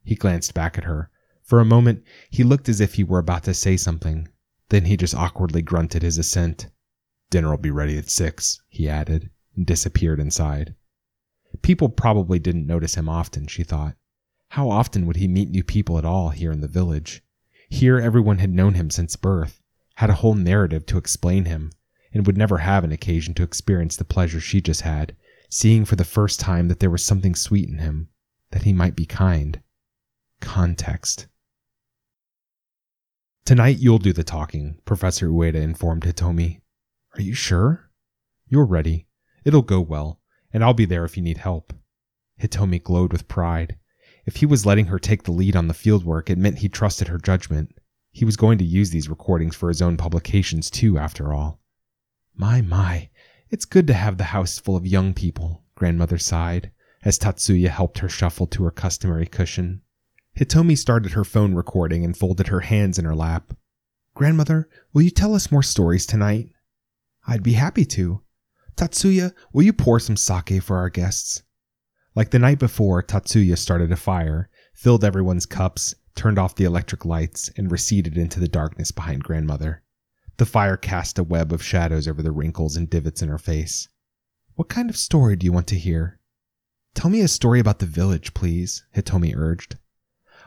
[0.02, 1.10] He glanced back at her.
[1.42, 4.28] For a moment, he looked as if he were about to say something.
[4.68, 6.68] Then he just awkwardly grunted his assent.
[7.30, 10.74] Dinner'll be ready at six, he added, and disappeared inside.
[11.62, 13.96] People probably didn't notice him often, she thought.
[14.50, 17.22] How often would he meet new people at all here in the village?
[17.68, 19.60] Here everyone had known him since birth,
[19.96, 21.72] had a whole narrative to explain him,
[22.12, 25.16] and would never have an occasion to experience the pleasure she just had,
[25.50, 28.08] seeing for the first time that there was something sweet in him,
[28.50, 29.60] that he might be kind.
[30.40, 31.26] Context.
[33.46, 36.62] Tonight you'll do the talking, Professor Ueda informed Hitomi.
[37.14, 37.92] Are you sure?
[38.48, 39.06] You're ready.
[39.44, 40.20] It'll go well,
[40.52, 41.72] and I'll be there if you need help.
[42.42, 43.76] Hitomi glowed with pride.
[44.24, 47.06] If he was letting her take the lead on the fieldwork, it meant he trusted
[47.06, 47.78] her judgment.
[48.10, 51.60] He was going to use these recordings for his own publications too, after all.
[52.34, 53.10] My, my,
[53.48, 56.72] it's good to have the house full of young people, grandmother sighed,
[57.04, 59.82] as Tatsuya helped her shuffle to her customary cushion.
[60.36, 63.54] Hitomi started her phone recording and folded her hands in her lap.
[64.14, 66.50] Grandmother, will you tell us more stories tonight?
[67.26, 68.20] I'd be happy to.
[68.76, 71.42] Tatsuya, will you pour some sake for our guests?
[72.14, 77.06] Like the night before, Tatsuya started a fire, filled everyone's cups, turned off the electric
[77.06, 79.82] lights, and receded into the darkness behind grandmother.
[80.36, 83.88] The fire cast a web of shadows over the wrinkles and divots in her face.
[84.54, 86.20] What kind of story do you want to hear?
[86.94, 89.76] Tell me a story about the village, please, Hitomi urged.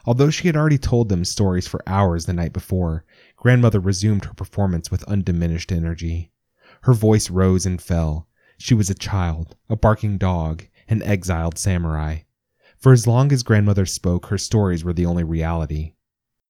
[0.05, 3.03] Although she had already told them stories for hours the night before,
[3.37, 6.31] grandmother resumed her performance with undiminished energy.
[6.83, 8.27] Her voice rose and fell.
[8.57, 12.19] She was a child, a barking dog, an exiled samurai.
[12.77, 15.93] For as long as grandmother spoke, her stories were the only reality.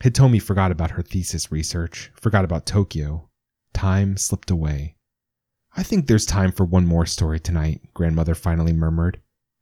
[0.04, 3.30] Hitomi forgot about her thesis research, forgot about Tokyo.
[3.74, 4.96] Time slipped away.
[5.76, 9.22] I think there's time for one more story tonight, grandmother finally murmured.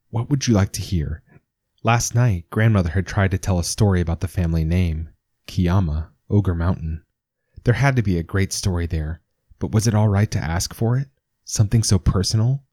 [0.10, 1.24] What would you like to hear?
[1.84, 5.10] Last night, grandmother had tried to tell a story about the family name,
[5.46, 7.04] Kiyama, Ogre Mountain.
[7.66, 9.22] There had to be a great story there,
[9.60, 11.10] but was it all right to ask for it?
[11.46, 12.64] Something so personal?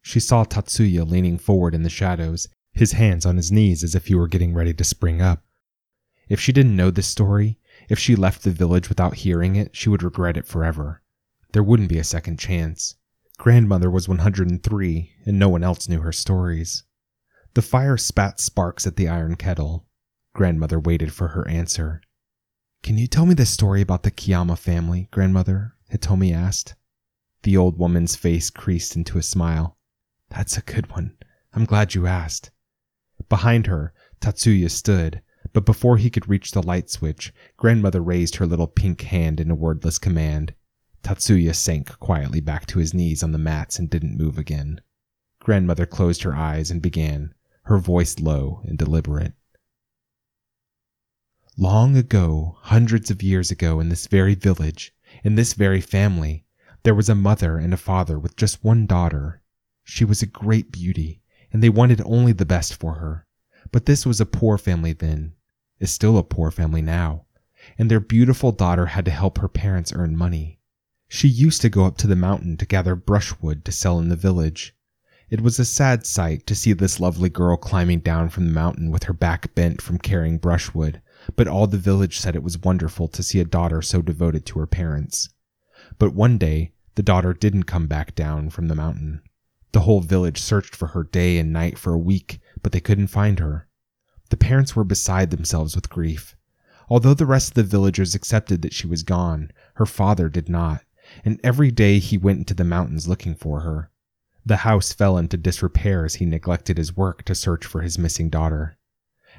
[0.00, 4.06] She saw Tatsuya leaning forward in the shadows, his hands on his knees as if
[4.06, 5.44] he were getting ready to spring up.
[6.28, 7.58] If she didn't know this story,
[7.90, 11.02] if she left the village without hearing it, she would regret it forever.
[11.52, 12.94] There wouldn't be a second chance.
[13.36, 16.84] Grandmother was 103, and no one else knew her stories.
[17.56, 19.86] The fire spat sparks at the iron kettle.
[20.34, 22.02] Grandmother waited for her answer.
[22.82, 25.72] Can you tell me the story about the Kiyama family, grandmother?
[25.90, 26.74] Hitomi asked.
[27.44, 29.78] The old woman's face creased into a smile.
[30.28, 31.16] That's a good one.
[31.54, 32.50] I'm glad you asked.
[33.30, 35.22] Behind her, Tatsuya stood,
[35.54, 39.50] but before he could reach the light switch, grandmother raised her little pink hand in
[39.50, 40.52] a wordless command.
[41.02, 44.82] Tatsuya sank quietly back to his knees on the mats and didn't move again.
[45.40, 47.32] Grandmother closed her eyes and began
[47.66, 49.32] her voice low and deliberate.
[51.58, 56.44] Long ago, hundreds of years ago, in this very village, in this very family,
[56.84, 59.42] there was a mother and a father with just one daughter.
[59.82, 63.26] She was a great beauty, and they wanted only the best for her.
[63.72, 65.32] But this was a poor family then,
[65.80, 67.26] is still a poor family now,
[67.76, 70.60] and their beautiful daughter had to help her parents earn money.
[71.08, 74.14] She used to go up to the mountain to gather brushwood to sell in the
[74.14, 74.76] village,
[75.28, 78.90] it was a sad sight to see this lovely girl climbing down from the mountain
[78.90, 81.02] with her back bent from carrying brushwood,
[81.34, 84.58] but all the village said it was wonderful to see a daughter so devoted to
[84.60, 85.28] her parents.
[85.98, 89.20] But one day, the daughter didn't come back down from the mountain.
[89.72, 93.08] The whole village searched for her day and night for a week, but they couldn't
[93.08, 93.68] find her.
[94.30, 96.36] The parents were beside themselves with grief.
[96.88, 100.84] Although the rest of the villagers accepted that she was gone, her father did not,
[101.24, 103.90] and every day he went into the mountains looking for her.
[104.46, 108.30] The house fell into disrepair as he neglected his work to search for his missing
[108.30, 108.78] daughter.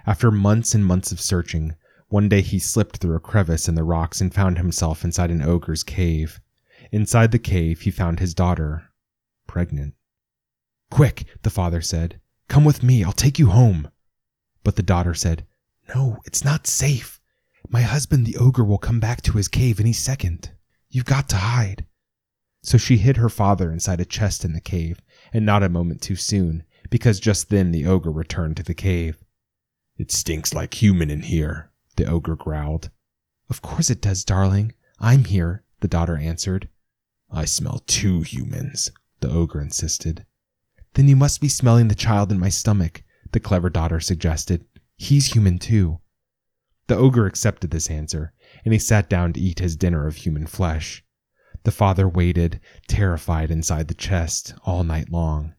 [0.06, 1.76] After months and months of searching,
[2.10, 5.42] one day he slipped through a crevice in the rocks and found himself inside an
[5.42, 6.42] ogre's cave.
[6.92, 8.90] Inside the cave, he found his daughter,
[9.48, 9.94] pregnant.
[10.92, 12.20] Quick, the father said.
[12.50, 13.90] Come with me, I'll take you home.
[14.66, 15.46] But the daughter said,
[15.96, 17.22] No, it's not safe.
[17.70, 20.52] My husband, the ogre, will come back to his cave any second.
[20.90, 21.86] You've got to hide.
[22.68, 25.00] So she hid her father inside a chest in the cave,
[25.32, 29.24] and not a moment too soon, because just then the ogre returned to the cave.
[29.96, 32.90] It stinks like human in here, the ogre growled.
[33.50, 34.74] Of course it does, darling.
[35.00, 36.68] I'm here, the daughter answered.
[37.32, 40.26] I smell two humans, the ogre insisted.
[40.96, 43.02] Then you must be smelling the child in my stomach,
[43.32, 44.66] the clever daughter suggested.
[44.98, 46.02] He's human too.
[46.88, 48.34] The ogre accepted this answer,
[48.66, 51.06] and he sat down to eat his dinner of human flesh.
[51.68, 55.54] The father waited, terrified, inside the chest all night long.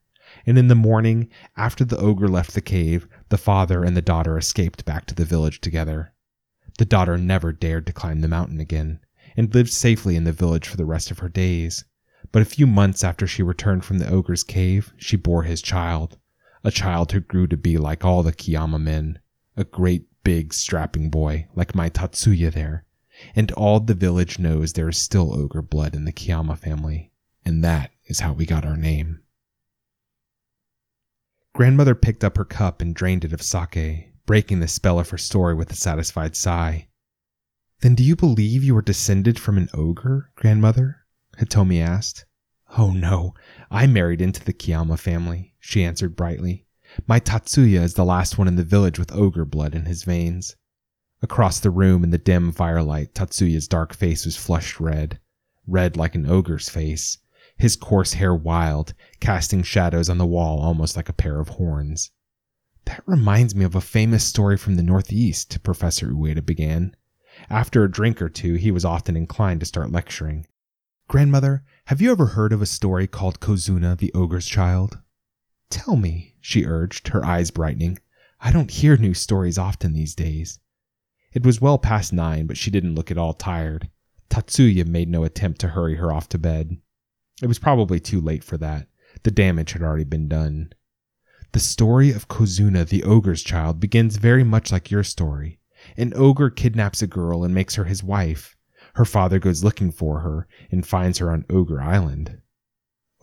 [0.46, 4.38] And in the morning, after the ogre left the cave, the father and the daughter
[4.38, 6.14] escaped back to the village together.
[6.78, 9.00] The daughter never dared to climb the mountain again,
[9.36, 11.84] and lived safely in the village for the rest of her days.
[12.32, 16.16] But a few months after she returned from the ogre's cave, she bore his child,
[16.64, 19.18] a child who grew to be like all the Kiyama men,
[19.58, 22.86] a great big strapping boy like my Tatsuya there,
[23.34, 27.12] and all the village knows there is still ogre blood in the Kiyama family,
[27.44, 29.20] and that is how we got our name.
[31.54, 35.18] Grandmother picked up her cup and drained it of sake, breaking the spell of her
[35.18, 36.88] story with a satisfied sigh.
[37.80, 41.06] Then do you believe you are descended from an ogre, grandmother?
[41.38, 42.26] Hitomi asked.
[42.76, 43.34] Oh no,
[43.70, 46.66] I married into the Kiyama family, she answered brightly.
[47.06, 50.56] My Tatsuya is the last one in the village with ogre blood in his veins.
[51.20, 55.18] Across the room in the dim firelight, Tatsuya's dark face was flushed red,
[55.66, 57.18] red like an ogre's face,
[57.56, 62.12] his coarse hair wild, casting shadows on the wall almost like a pair of horns.
[62.84, 66.94] That reminds me of a famous story from the Northeast, Professor Ueda began.
[67.50, 70.46] After a drink or two, he was often inclined to start lecturing.
[71.08, 74.98] Grandmother, have you ever heard of a story called Kozuna the Ogre's Child?
[75.68, 77.98] Tell me, she urged, her eyes brightening.
[78.40, 80.60] I don't hear new stories often these days.
[81.32, 83.90] It was well past nine, but she didn't look at all tired.
[84.30, 86.78] Tatsuya made no attempt to hurry her off to bed.
[87.42, 88.88] It was probably too late for that.
[89.22, 90.72] The damage had already been done.
[91.52, 95.60] The story of Kozuna the ogre's child begins very much like your story.
[95.96, 98.56] An ogre kidnaps a girl and makes her his wife.
[98.94, 102.40] Her father goes looking for her and finds her on Ogre Island.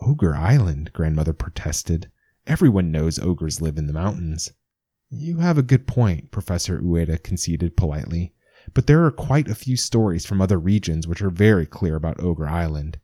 [0.00, 2.10] Ogre Island, grandmother protested.
[2.46, 4.52] Everyone knows ogres live in the mountains.
[5.18, 8.34] You have a good point, Professor Ueda conceded politely,
[8.74, 12.22] but there are quite a few stories from other regions which are very clear about
[12.22, 12.98] Ogre Island.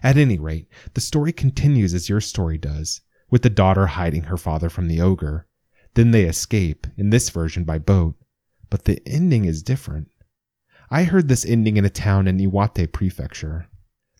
[0.00, 3.00] At any rate, the story continues as your story does,
[3.30, 5.48] with the daughter hiding her father from the ogre.
[5.94, 8.14] Then they escape, in this version by boat,
[8.70, 10.08] but the ending is different.
[10.88, 13.66] I heard this ending in a town in Iwate Prefecture.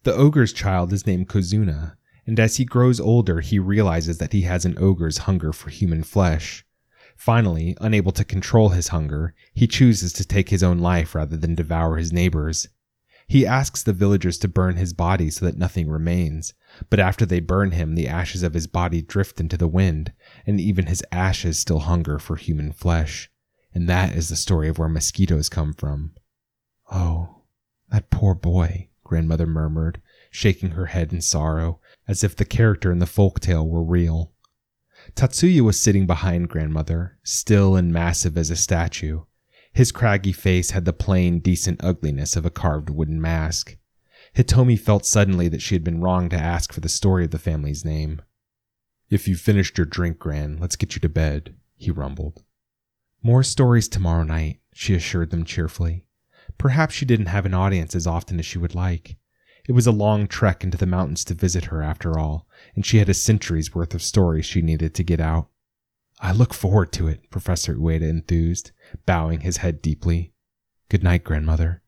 [0.02, 4.42] The ogre's child is named Kozuna, and as he grows older, he realizes that he
[4.42, 6.65] has an ogre's hunger for human flesh.
[7.16, 11.54] Finally, unable to control his hunger, he chooses to take his own life rather than
[11.54, 12.68] devour his neighbors.
[13.26, 16.54] He asks the villagers to burn his body so that nothing remains,
[16.90, 20.12] but after they burn him, the ashes of his body drift into the wind,
[20.46, 23.30] and even his ashes still hunger for human flesh.
[23.74, 26.12] And that is the story of where mosquitoes come from.
[26.92, 27.42] Oh,
[27.90, 30.00] that poor boy, grandmother murmured,
[30.30, 34.32] shaking her head in sorrow, as if the character in the folk tale were real.
[35.14, 39.22] Tatsuya was sitting behind grandmother, still and massive as a statue.
[39.72, 43.76] His craggy face had the plain, decent ugliness of a carved wooden mask.
[44.34, 47.38] Hitomi felt suddenly that she had been wrong to ask for the story of the
[47.38, 48.22] family's name.
[49.08, 52.42] If you've finished your drink, Gran, let's get you to bed, he rumbled.
[53.22, 56.06] More stories tomorrow night, she assured them cheerfully.
[56.58, 59.16] Perhaps she didn't have an audience as often as she would like.
[59.68, 62.98] It was a long trek into the mountains to visit her, after all, and she
[62.98, 65.48] had a century's worth of stories she needed to get out.
[66.20, 68.70] I look forward to it, Professor Ueda enthused,
[69.04, 70.32] bowing his head deeply.
[70.88, 71.82] Good night, grandmother.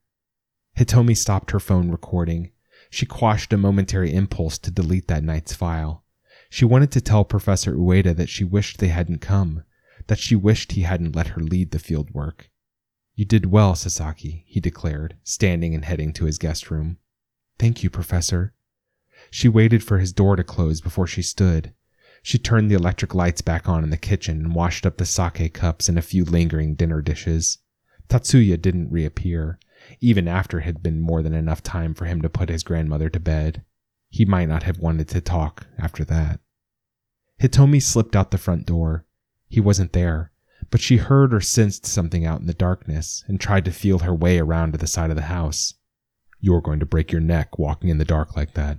[0.77, 2.51] Hitomi stopped her phone recording.
[2.91, 6.05] She quashed a momentary impulse to delete that night's file.
[6.51, 9.63] She wanted to tell Professor Ueda that she wished they hadn't come,
[10.09, 12.51] that she wished he hadn't let her lead the field work.
[13.15, 16.99] You did well, Sasaki, he declared, standing and heading to his guest room.
[17.59, 18.55] Thank you, Professor.
[19.31, 21.73] She waited for his door to close before she stood.
[22.23, 25.55] She turned the electric lights back on in the kitchen and washed up the sake
[25.55, 27.59] cups and a few lingering dinner dishes.
[28.09, 29.59] Tatsuya didn't reappear,
[30.01, 33.09] even after it had been more than enough time for him to put his grandmother
[33.09, 33.65] to bed.
[34.09, 36.41] He might not have wanted to talk after that.
[37.41, 39.05] Hitomi slipped out the front door.
[39.49, 40.33] He wasn't there,
[40.71, 44.15] but she heard or sensed something out in the darkness and tried to feel her
[44.15, 45.75] way around to the side of the house.
[46.41, 48.79] You're going to break your neck walking in the dark like that.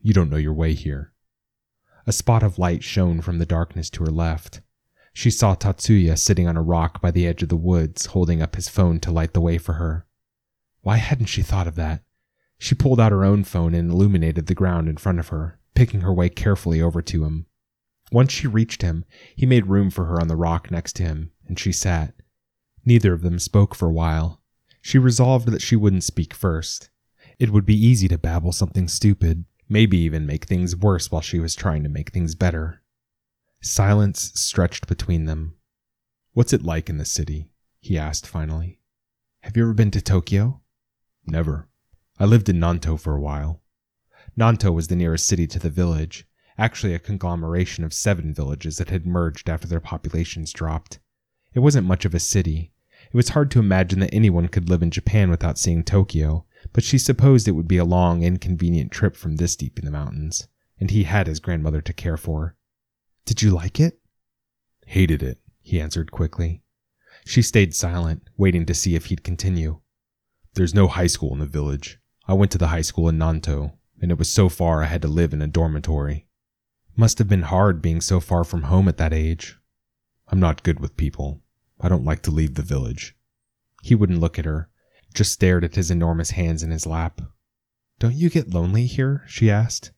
[0.00, 1.12] You don't know your way here.
[2.06, 4.60] A spot of light shone from the darkness to her left.
[5.12, 8.56] She saw Tatsuya sitting on a rock by the edge of the woods, holding up
[8.56, 10.06] his phone to light the way for her.
[10.82, 12.02] Why hadn't she thought of that?
[12.58, 16.02] She pulled out her own phone and illuminated the ground in front of her, picking
[16.02, 17.46] her way carefully over to him.
[18.12, 21.30] Once she reached him, he made room for her on the rock next to him,
[21.46, 22.14] and she sat.
[22.84, 24.40] Neither of them spoke for a while.
[24.80, 26.90] She resolved that she wouldn't speak first.
[27.38, 31.38] It would be easy to babble something stupid, maybe even make things worse while she
[31.38, 32.82] was trying to make things better.
[33.60, 35.54] Silence stretched between them.
[36.32, 37.52] What's it like in the city?
[37.80, 38.80] he asked finally.
[39.42, 40.62] Have you ever been to Tokyo?
[41.26, 41.68] Never.
[42.18, 43.62] I lived in Nanto for a while.
[44.36, 46.26] Nanto was the nearest city to the village,
[46.58, 50.98] actually a conglomeration of seven villages that had merged after their populations dropped.
[51.54, 52.72] It wasn't much of a city.
[53.12, 56.84] It was hard to imagine that anyone could live in Japan without seeing Tokyo, but
[56.84, 60.48] she supposed it would be a long, inconvenient trip from this deep in the mountains,
[60.78, 62.56] and he had his grandmother to care for.
[63.24, 64.00] Did you like it?
[64.86, 66.62] Hated it, he answered quickly.
[67.24, 69.80] She stayed silent, waiting to see if he'd continue.
[70.54, 71.98] There's no high school in the village.
[72.26, 75.02] I went to the high school in Nanto, and it was so far I had
[75.02, 76.26] to live in a dormitory.
[76.96, 79.56] Must have been hard being so far from home at that age.
[80.28, 81.42] I'm not good with people.
[81.80, 83.16] I don't like to leave the village.
[83.82, 84.68] He wouldn't look at her,
[85.14, 87.20] just stared at his enormous hands in his lap.
[87.98, 89.24] Don't you get lonely here?
[89.26, 89.92] she asked.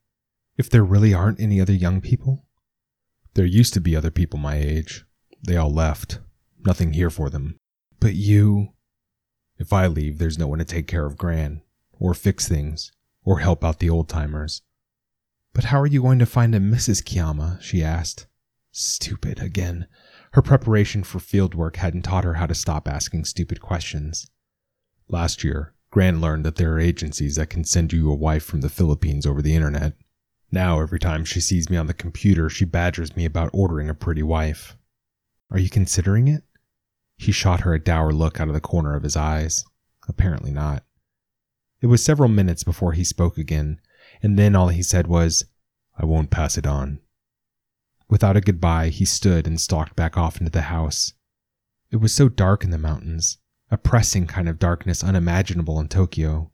[0.56, 2.44] If there really aren't any other young people?
[3.34, 5.04] There used to be other people my age.
[5.46, 6.18] They all left.
[6.64, 7.58] Nothing here for them.
[7.98, 8.72] But you.
[9.58, 12.92] If I leave, there's no one to take care of Gran, or fix things,
[13.24, 14.62] or help out the old timers.
[15.52, 17.04] But how are you going to find a Mrs.
[17.04, 17.60] Kiyama?
[17.60, 18.26] she asked.
[18.72, 19.86] Stupid again.
[20.32, 24.30] Her preparation for field work hadn't taught her how to stop asking stupid questions.
[25.10, 28.60] Last year, Gran learned that there are agencies that can send you a wife from
[28.60, 29.94] the Philippines over the internet.
[30.52, 33.94] Now, every time she sees me on the computer, she badgers me about ordering a
[33.94, 34.76] pretty wife.
[35.50, 36.44] Are you considering it?
[37.16, 39.64] He shot her a dour look out of the corner of his eyes.
[40.08, 40.84] Apparently not.
[41.80, 43.80] It was several minutes before he spoke again,
[44.22, 45.44] and then all he said was,
[45.98, 47.00] I won't pass it on.
[48.08, 51.14] Without a goodbye, he stood and stalked back off into the house.
[51.90, 53.38] It was so dark in the mountains,
[53.70, 56.50] a pressing kind of darkness unimaginable in Tokyo.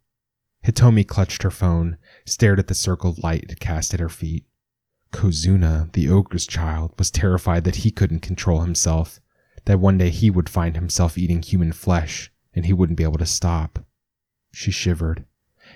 [0.64, 1.96] Hitomi clutched her phone,
[2.26, 4.44] stared at the circled light it cast at her feet.
[5.12, 9.20] Kozuna, the ogre's child, was terrified that he couldn't control himself,
[9.64, 13.18] that one day he would find himself eating human flesh and he wouldn't be able
[13.18, 13.78] to stop.
[14.52, 15.24] She shivered.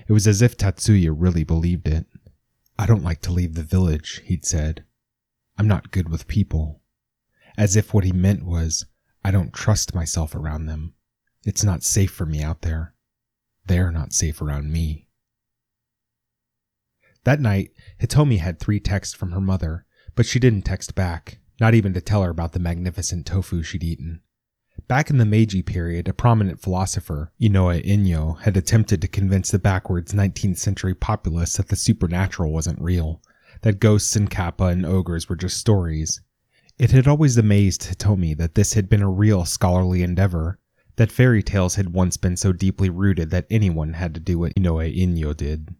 [0.08, 2.06] It was as if Tatsuya really believed it.
[2.78, 4.84] I don't like to leave the village, he'd said.
[5.58, 6.80] I'm not good with people.
[7.58, 8.86] As if what he meant was,
[9.24, 10.94] I don't trust myself around them.
[11.44, 12.94] It's not safe for me out there.
[13.66, 15.08] They're not safe around me.
[17.24, 17.70] That night,
[18.00, 22.00] Hitomi had three texts from her mother, but she didn't text back, not even to
[22.00, 24.22] tell her about the magnificent tofu she'd eaten.
[24.88, 29.58] Back in the Meiji period, a prominent philosopher, Inoue Enryo, had attempted to convince the
[29.58, 33.22] backwards 19th century populace that the supernatural wasn't real,
[33.62, 36.20] that ghosts and kappa and ogres were just stories.
[36.78, 40.58] It had always amazed Hitomi that this had been a real scholarly endeavor,
[41.00, 44.54] that fairy tales had once been so deeply rooted that anyone had to do what
[44.54, 45.74] Inoue Enryo did.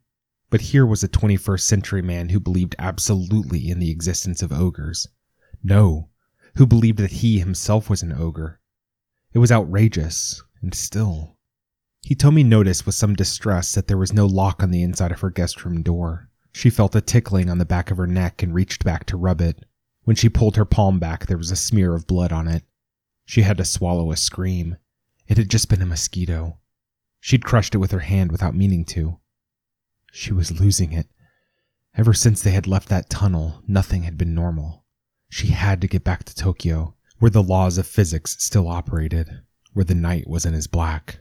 [0.49, 5.07] But here was a 21st century man who believed absolutely in the existence of ogres.
[5.63, 6.09] No,
[6.57, 8.61] who believed that he himself was an ogre.
[9.35, 11.37] It was outrageous, and still.
[12.03, 15.31] Hitomi noticed with some distress that there was no lock on the inside of her
[15.31, 16.31] guest room door.
[16.51, 19.43] She felt a tickling on the back of her neck and reached back to rub
[19.43, 19.67] it.
[20.05, 22.65] When she pulled her palm back, there was a smear of blood on it.
[23.27, 24.79] She had to swallow a scream.
[25.31, 26.59] It had just been a mosquito.
[27.21, 29.21] She'd crushed it with her hand without meaning to.
[30.11, 31.07] She was losing it.
[31.97, 34.85] Ever since they had left that tunnel, nothing had been normal.
[35.29, 39.85] She had to get back to Tokyo, where the laws of physics still operated, where
[39.85, 41.21] the night wasn't as black.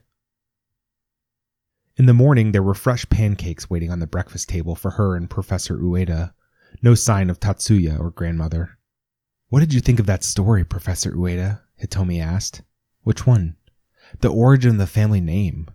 [1.96, 5.30] In the morning, there were fresh pancakes waiting on the breakfast table for her and
[5.30, 6.34] Professor Ueda.
[6.82, 8.80] No sign of Tatsuya or grandmother.
[9.50, 11.62] What did you think of that story, Professor Ueda?
[11.80, 12.64] Hitomi asked.
[13.04, 13.56] Which one?
[14.20, 15.70] The origin of the family name.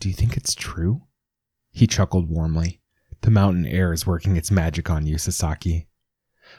[0.00, 1.02] Do you think it's true?
[1.70, 2.80] He chuckled warmly.
[3.20, 5.88] The mountain air is working its magic on you, Sasaki.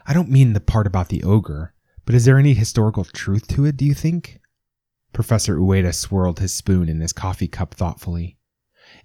[0.06, 1.74] I don't mean the part about the ogre,
[2.06, 4.40] but is there any historical truth to it, do you think?
[5.14, 8.38] Professor Ueda swirled his spoon in his coffee cup thoughtfully.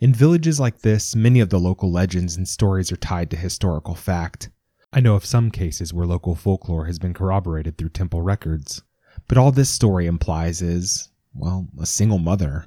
[0.00, 3.94] In villages like this, many of the local legends and stories are tied to historical
[3.94, 4.50] fact.
[4.92, 8.82] I know of some cases where local folklore has been corroborated through temple records,
[9.28, 12.66] but all this story implies is, well, a single mother.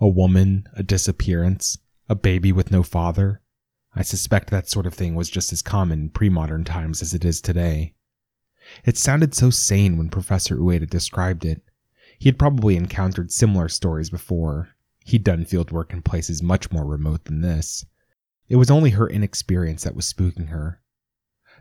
[0.00, 1.78] A woman, a disappearance,
[2.08, 3.42] a baby with no father?
[3.94, 7.14] I suspect that sort of thing was just as common in pre modern times as
[7.14, 7.94] it is today.
[8.84, 11.62] It sounded so sane when Professor Ueda described it.
[12.18, 14.70] He had probably encountered similar stories before.
[15.04, 17.86] He'd done field work in places much more remote than this.
[18.48, 20.80] It was only her inexperience that was spooking her.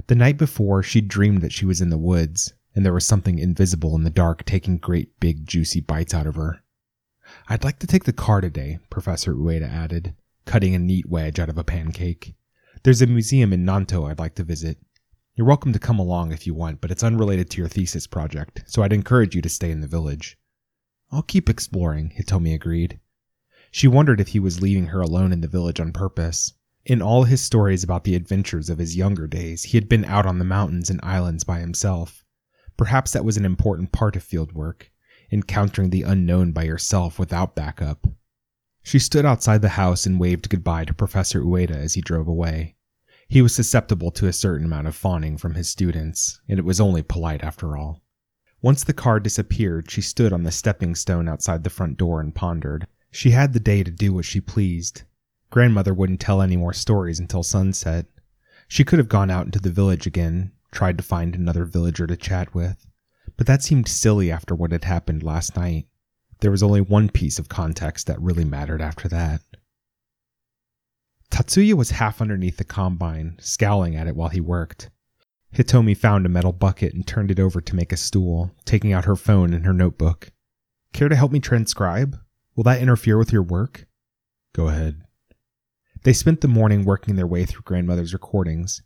[0.08, 3.40] The night before, she'd dreamed that she was in the woods, and there was something
[3.40, 6.62] invisible in the dark taking great big juicy bites out of her.
[7.50, 10.14] I'd like to take the car today, Professor Ueda added
[10.46, 12.36] cutting a neat wedge out of a pancake.
[12.84, 14.78] There's a museum in Nanto I'd like to visit.
[15.34, 18.62] You're welcome to come along if you want, but it's unrelated to your thesis project,
[18.68, 20.38] so I'd encourage you to stay in the village.
[21.12, 23.00] I'll keep exploring, Hitomi agreed.
[23.72, 26.54] She wondered if he was leaving her alone in the village on purpose.
[26.86, 30.28] In all his stories about the adventures of his younger days, he had been out
[30.28, 32.24] on the mountains and islands by himself.
[32.78, 34.92] Perhaps that was an important part of field work,
[35.32, 38.08] encountering the unknown by yourself without backup.
[38.84, 42.76] She stood outside the house and waved goodbye to Professor Ueda as he drove away.
[43.28, 46.80] He was susceptible to a certain amount of fawning from his students, and it was
[46.80, 48.02] only polite after all.
[48.62, 52.34] Once the car disappeared, she stood on the stepping stone outside the front door and
[52.34, 52.88] pondered.
[53.12, 55.04] She had the day to do what she pleased.
[55.50, 58.06] Grandmother wouldn't tell any more stories until sunset.
[58.68, 62.18] She could have gone out into the village again, tried to find another villager to
[62.18, 62.86] chat with,
[63.36, 65.88] but that seemed silly after what had happened last night.
[66.40, 69.42] There was only one piece of context that really mattered after that.
[71.32, 74.90] Tatsuya was half underneath the combine, scowling at it while he worked.
[75.54, 79.06] Hitomi found a metal bucket and turned it over to make a stool, taking out
[79.06, 80.32] her phone and her notebook.
[80.94, 82.18] Care to help me transcribe?
[82.56, 83.88] Will that interfere with your work?
[84.54, 85.02] Go ahead.
[86.04, 88.82] They spent the morning working their way through grandmother's recordings.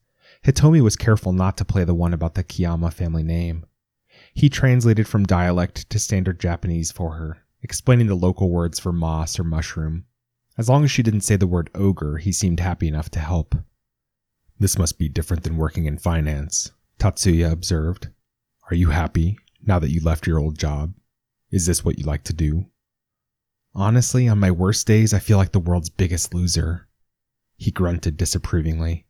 [0.45, 3.65] Hitomi was careful not to play the one about the Kiyama family name.
[4.33, 9.39] He translated from dialect to standard Japanese for her, explaining the local words for moss
[9.39, 10.05] or mushroom.
[10.57, 13.55] As long as she didn't say the word ogre, he seemed happy enough to help.
[14.59, 18.09] This must be different than working in finance, Tatsuya observed.
[18.69, 20.93] Are you happy now that you left your old job?
[21.51, 22.65] Is this what you like to do?
[23.73, 26.87] Honestly, on my worst days, I feel like the world's biggest loser.
[27.57, 29.05] He grunted disapprovingly.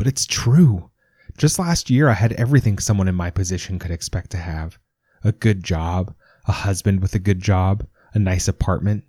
[0.00, 0.90] But it's true.
[1.36, 4.78] Just last year, I had everything someone in my position could expect to have
[5.22, 6.14] a good job,
[6.46, 9.04] a husband with a good job, a nice apartment,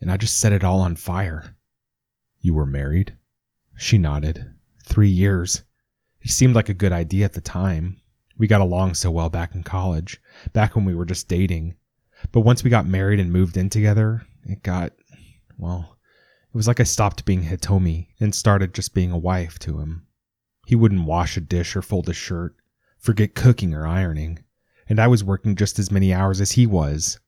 [0.00, 1.54] and I just set it all on fire.
[2.40, 3.14] You were married?
[3.76, 4.54] She nodded.
[4.82, 5.64] Three years.
[6.22, 8.00] It seemed like a good idea at the time.
[8.38, 10.18] We got along so well back in college,
[10.54, 11.74] back when we were just dating.
[12.30, 14.94] But once we got married and moved in together, it got,
[15.58, 15.98] well,
[16.48, 20.06] it was like I stopped being Hitomi and started just being a wife to him.
[20.66, 22.56] He wouldn't wash a dish or fold a shirt,
[22.98, 24.44] forget cooking or ironing,
[24.88, 27.18] and I was working just as many hours as he was.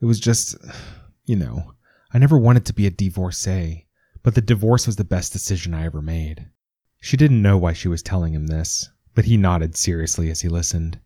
[0.00, 0.56] It was just,
[1.24, 1.72] you know,
[2.12, 3.86] I never wanted to be a divorcee,
[4.22, 6.50] but the divorce was the best decision I ever made.
[7.00, 10.48] She didn't know why she was telling him this, but he nodded seriously as he
[10.48, 11.00] listened.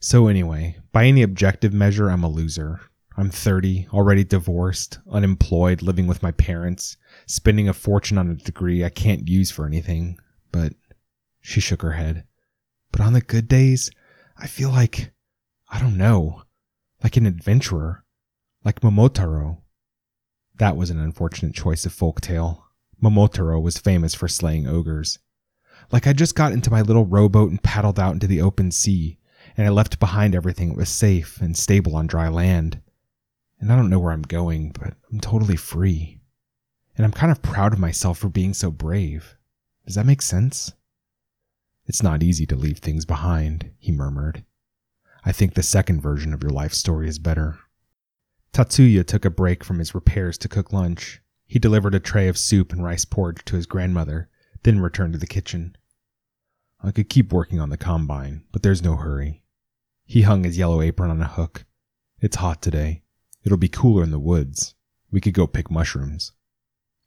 [0.00, 2.80] So, anyway, by any objective measure, I'm a loser.
[3.16, 8.84] I'm 30, already divorced, unemployed, living with my parents, spending a fortune on a degree
[8.84, 10.18] I can't use for anything.
[10.50, 10.74] But
[11.44, 12.24] she shook her head.
[12.90, 13.90] But on the good days,
[14.36, 15.12] I feel like,
[15.68, 16.42] I don't know,
[17.02, 18.02] like an adventurer,
[18.64, 19.58] like Momotaro.
[20.56, 22.64] That was an unfortunate choice of folk tale.
[23.02, 25.18] Momotaro was famous for slaying ogres.
[25.92, 29.18] Like I just got into my little rowboat and paddled out into the open sea,
[29.54, 32.80] and I left behind everything that was safe and stable on dry land.
[33.60, 36.20] And I don't know where I'm going, but I'm totally free.
[36.96, 39.36] And I'm kind of proud of myself for being so brave.
[39.84, 40.72] Does that make sense?
[41.86, 44.44] It's not easy to leave things behind, he murmured.
[45.24, 47.58] I think the second version of your life story is better.
[48.52, 51.20] Tatsuya took a break from his repairs to cook lunch.
[51.46, 54.28] He delivered a tray of soup and rice porridge to his grandmother,
[54.62, 55.76] then returned to the kitchen.
[56.82, 59.42] I could keep working on the combine, but there's no hurry.
[60.04, 61.64] He hung his yellow apron on a hook.
[62.20, 63.02] It's hot today.
[63.42, 64.74] It'll be cooler in the woods.
[65.10, 66.32] We could go pick mushrooms.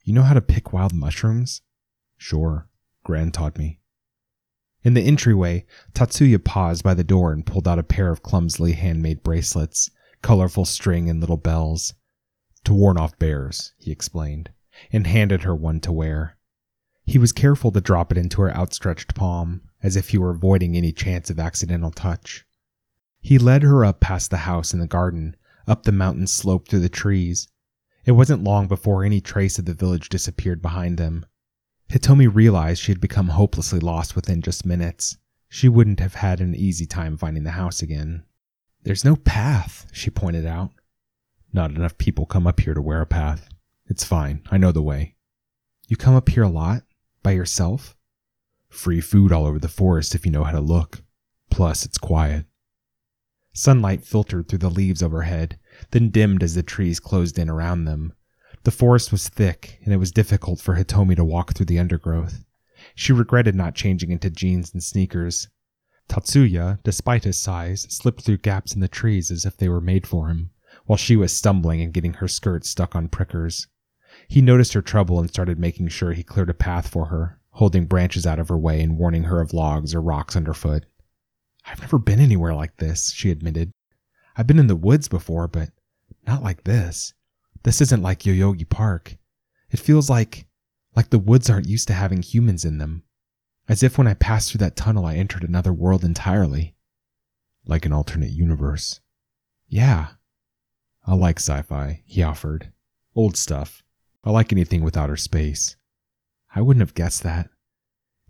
[0.03, 1.61] You know how to pick wild mushrooms?
[2.17, 2.69] Sure.
[3.03, 3.79] Gran taught me.
[4.87, 8.71] In the entryway, Tatsuya paused by the door and pulled out a pair of clumsily
[8.71, 11.93] handmade bracelets, colorful string and little bells.
[12.63, 14.49] To warn off bears, he explained,
[14.89, 16.37] and handed her one to wear.
[17.03, 20.77] He was careful to drop it into her outstretched palm, as if he were avoiding
[20.77, 22.45] any chance of accidental touch.
[23.19, 25.35] He led her up past the house and the garden,
[25.67, 27.49] up the mountain slope through the trees.
[28.05, 31.25] It wasn't long before any trace of the village disappeared behind them.
[31.89, 35.17] Hitomi realized she had become hopelessly lost within just minutes.
[35.49, 38.23] She wouldn't have had an easy time finding the house again.
[38.83, 40.71] There's no path, she pointed out.
[41.53, 43.49] Not enough people come up here to wear a path.
[43.85, 45.15] It's fine, I know the way.
[45.87, 46.83] You come up here a lot?
[47.23, 47.95] By yourself?
[48.69, 51.03] Free food all over the forest if you know how to look.
[51.49, 52.45] Plus, it's quiet.
[53.53, 55.57] Sunlight filtered through the leaves overhead,
[55.91, 58.13] then dimmed as the trees closed in around them.
[58.67, 62.43] The forest was thick, and it was difficult for Hitomi to walk through the undergrowth.
[62.95, 65.47] She regretted not changing into jeans and sneakers.
[66.09, 70.05] Tatsuya, despite his size, slipped through gaps in the trees as if they were made
[70.05, 70.49] for him,
[70.85, 73.67] while she was stumbling and getting her skirt stuck on prickers.
[74.27, 77.85] He noticed her trouble and started making sure he cleared a path for her, holding
[77.85, 80.85] branches out of her way and warning her of logs or rocks underfoot.
[81.65, 83.71] I've never been anywhere like this, she admitted.
[84.35, 85.69] I've been in the woods before, but
[86.27, 87.13] not like this.
[87.63, 89.17] This isn't like Yoyogi Park.
[89.69, 90.47] It feels like
[90.95, 93.03] like the woods aren't used to having humans in them.
[93.69, 96.75] As if when I passed through that tunnel I entered another world entirely.
[97.65, 99.01] Like an alternate universe.
[99.67, 100.07] Yeah.
[101.05, 102.71] I like sci-fi, he offered.
[103.15, 103.83] Old stuff.
[104.23, 105.75] I like anything with outer space.
[106.55, 107.49] I wouldn't have guessed that.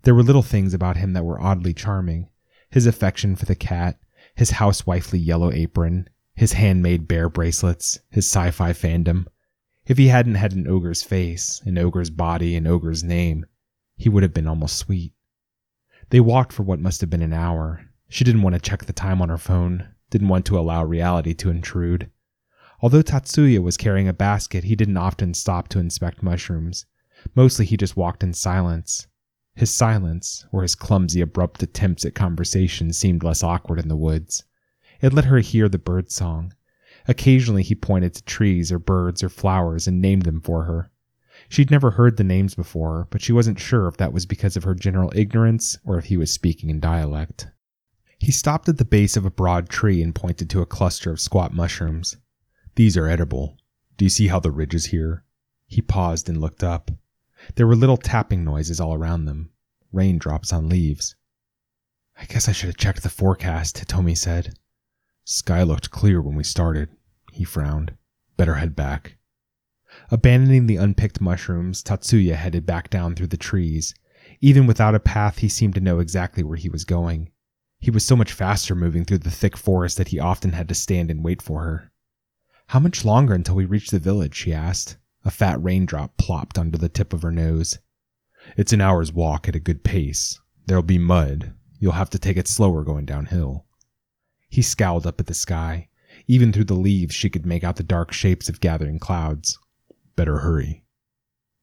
[0.02, 2.28] There were little things about him that were oddly charming,
[2.70, 3.98] his affection for the cat,
[4.34, 6.08] his housewifely yellow apron,
[6.38, 9.26] his handmade bear bracelets, his sci fi fandom.
[9.86, 13.44] If he hadn't had an ogre's face, an ogre's body, an ogre's name,
[13.96, 15.12] he would have been almost sweet.
[16.10, 17.80] They walked for what must have been an hour.
[18.08, 21.34] She didn't want to check the time on her phone, didn't want to allow reality
[21.34, 22.08] to intrude.
[22.80, 26.86] Although Tatsuya was carrying a basket, he didn't often stop to inspect mushrooms.
[27.34, 29.08] Mostly he just walked in silence,
[29.56, 34.44] his silence, or his clumsy, abrupt attempts at conversation, seemed less awkward in the woods.
[35.00, 36.54] It let her hear the bird song.
[37.06, 40.90] Occasionally he pointed to trees or birds or flowers and named them for her.
[41.48, 44.64] She'd never heard the names before, but she wasn't sure if that was because of
[44.64, 47.46] her general ignorance or if he was speaking in dialect.
[48.18, 51.20] He stopped at the base of a broad tree and pointed to a cluster of
[51.20, 52.16] squat mushrooms.
[52.74, 53.56] These are edible.
[53.96, 55.24] Do you see how the ridge is here?
[55.66, 56.90] He paused and looked up.
[57.54, 59.50] There were little tapping noises all around them,
[59.92, 61.14] raindrops on leaves.
[62.20, 64.58] I guess I should have checked the forecast, Hitomi said.
[65.30, 66.88] Sky looked clear when we started.
[67.32, 67.92] He frowned.
[68.38, 69.18] Better head back.
[70.10, 73.94] Abandoning the unpicked mushrooms, Tatsuya headed back down through the trees.
[74.40, 77.30] Even without a path, he seemed to know exactly where he was going.
[77.78, 80.74] He was so much faster moving through the thick forest that he often had to
[80.74, 81.92] stand and wait for her.
[82.68, 84.34] How much longer until we reach the village?
[84.34, 84.96] she asked.
[85.26, 87.78] A fat raindrop plopped under the tip of her nose.
[88.56, 90.40] It's an hour's walk at a good pace.
[90.64, 91.52] There'll be mud.
[91.78, 93.66] You'll have to take it slower going downhill.
[94.48, 95.88] He scowled up at the sky.
[96.26, 99.58] Even through the leaves, she could make out the dark shapes of gathering clouds.
[100.16, 100.84] Better hurry.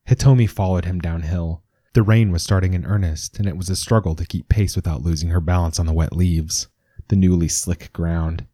[0.07, 1.63] Hitomi followed him downhill.
[1.93, 5.01] The rain was starting in earnest, and it was a struggle to keep pace without
[5.01, 6.67] losing her balance on the wet leaves,
[7.07, 8.45] the newly slick ground.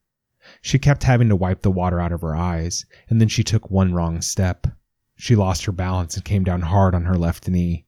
[0.61, 3.69] She kept having to wipe the water out of her eyes, and then she took
[3.69, 4.67] one wrong step.
[5.15, 7.85] She lost her balance and came down hard on her left knee.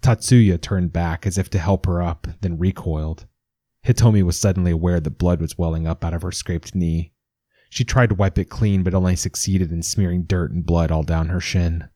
[0.00, 3.26] Tatsuya turned back as if to help her up, then recoiled.
[3.84, 7.12] Hitomi was suddenly aware that blood was welling up out of her scraped knee.
[7.68, 11.02] She tried to wipe it clean, but only succeeded in smearing dirt and blood all
[11.02, 11.88] down her shin.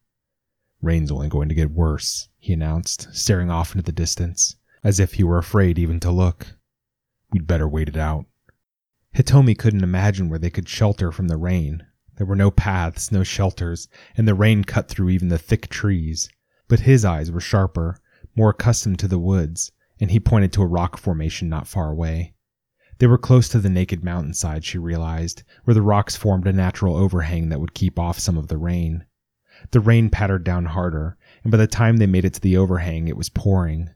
[0.82, 5.14] Rain's only going to get worse, he announced, staring off into the distance, as if
[5.14, 6.56] he were afraid even to look.
[7.30, 8.26] We'd better wait it out.
[9.14, 11.86] Hitomi couldn't imagine where they could shelter from the rain.
[12.16, 16.28] There were no paths, no shelters, and the rain cut through even the thick trees.
[16.68, 17.98] But his eyes were sharper,
[18.34, 22.34] more accustomed to the woods, and he pointed to a rock formation not far away.
[22.98, 26.96] They were close to the naked mountainside, she realized, where the rocks formed a natural
[26.96, 29.04] overhang that would keep off some of the rain.
[29.70, 33.08] The rain pattered down harder, and by the time they made it to the overhang,
[33.08, 33.90] it was pouring.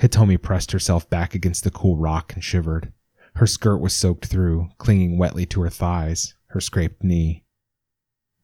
[0.00, 2.92] Hitomi pressed herself back against the cool rock and shivered.
[3.36, 7.44] Her skirt was soaked through, clinging wetly to her thighs, her scraped knee.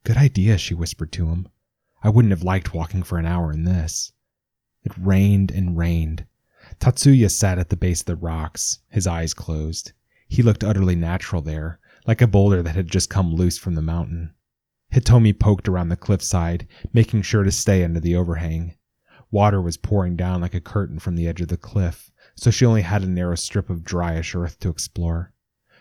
[0.04, 1.48] Good idea, she whispered to him.
[2.02, 4.12] I wouldn't have liked walking for an hour in this.
[4.84, 6.26] It rained and rained.
[6.80, 9.92] Tatsuya sat at the base of the rocks, his eyes closed.
[10.28, 13.82] He looked utterly natural there, like a boulder that had just come loose from the
[13.82, 14.34] mountain.
[14.92, 18.76] Hitomi poked around the cliffside, making sure to stay under the overhang.
[19.30, 22.64] Water was pouring down like a curtain from the edge of the cliff, so she
[22.64, 25.34] only had a narrow strip of dryish earth to explore.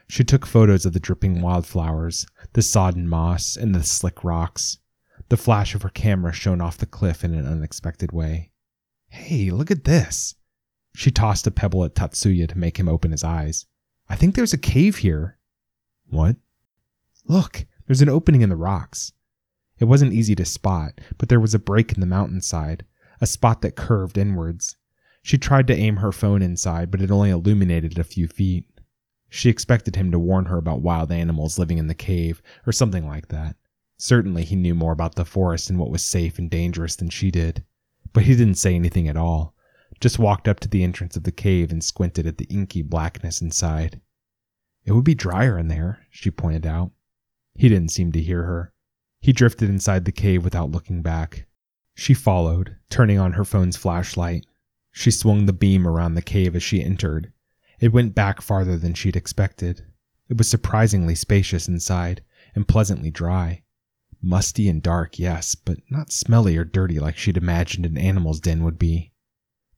[0.09, 4.79] She took photos of the dripping wildflowers, the sodden moss, and the slick rocks.
[5.29, 8.51] The flash of her camera shone off the cliff in an unexpected way.
[9.09, 10.35] Hey, look at this!
[10.97, 13.67] She tossed a pebble at Tatsuya to make him open his eyes.
[14.09, 15.37] I think there's a cave here.
[16.07, 16.37] What?
[17.25, 19.11] Look, there's an opening in the rocks.
[19.77, 22.83] It wasn't easy to spot, but there was a break in the mountainside,
[23.21, 24.75] a spot that curved inwards.
[25.21, 28.65] She tried to aim her phone inside, but it only illuminated a few feet.
[29.29, 33.05] She expected him to warn her about wild animals living in the cave, or something
[33.05, 33.55] like that.
[33.97, 37.29] Certainly he knew more about the forest and what was safe and dangerous than she
[37.29, 37.63] did.
[38.13, 39.53] But he didn't say anything at all,
[39.99, 43.41] just walked up to the entrance of the cave and squinted at the inky blackness
[43.41, 44.01] inside.
[44.85, 46.91] It would be drier in there, she pointed out.
[47.55, 48.73] He didn't seem to hear her.
[49.19, 51.47] He drifted inside the cave without looking back.
[51.95, 54.45] She followed, turning on her phone's flashlight.
[54.91, 57.33] She swung the beam around the cave as she entered.
[57.79, 59.85] It went back farther than she'd expected.
[60.29, 62.21] It was surprisingly spacious inside
[62.53, 63.63] and pleasantly dry.
[64.21, 68.63] Musty and dark, yes, but not smelly or dirty like she'd imagined an animal's den
[68.63, 69.11] would be.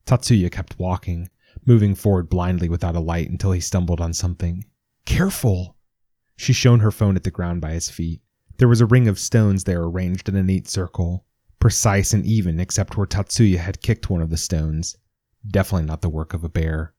[0.09, 1.29] Tatsuya kept walking,
[1.67, 4.65] moving forward blindly without a light until he stumbled on something.
[5.05, 5.77] Careful!
[6.35, 8.23] She shone her phone at the ground by his feet.
[8.57, 11.25] There was a ring of stones there arranged in a neat circle,
[11.59, 14.97] precise and even except where Tatsuya had kicked one of the stones.
[15.47, 16.95] Definitely not the work of a bear.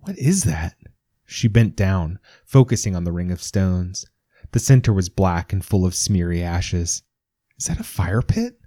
[0.00, 0.76] What is that?
[1.24, 4.04] She bent down, focusing on the ring of stones.
[4.52, 7.04] The center was black and full of smeary ashes.
[7.58, 8.60] Is that a fire pit?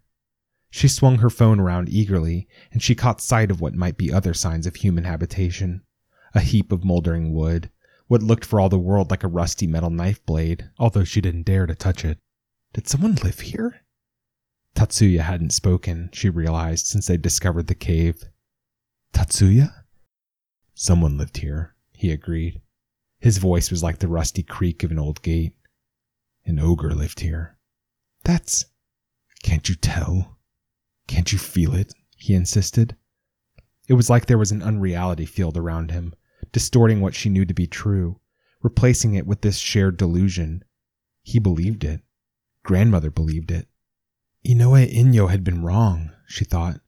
[0.70, 4.34] She swung her phone around eagerly, and she caught sight of what might be other
[4.34, 5.82] signs of human habitation.
[6.34, 7.72] A heap of moldering wood,
[8.08, 11.46] what looked for all the world like a rusty metal knife blade, although she didn't
[11.46, 12.20] dare to touch it.
[12.74, 13.86] Did someone live here?
[14.76, 18.24] Tatsuya hadn't spoken, she realized, since they'd discovered the cave.
[19.14, 19.74] Tatsuya?
[20.76, 22.62] Someone lived here, he agreed.
[23.20, 25.56] His voice was like the rusty creak of an old gate.
[26.46, 27.58] An ogre lived here.
[28.24, 28.66] That's.
[29.42, 30.37] Can't you tell?
[31.08, 31.94] Can't you feel it?
[32.16, 32.96] he insisted.
[33.88, 36.14] It was like there was an unreality field around him,
[36.52, 38.20] distorting what she knew to be true,
[38.62, 40.64] replacing it with this shared delusion.
[41.24, 42.02] He believed it.
[42.64, 43.68] Grandmother believed it.
[44.46, 46.82] Inoue Enryo had been wrong, she thought.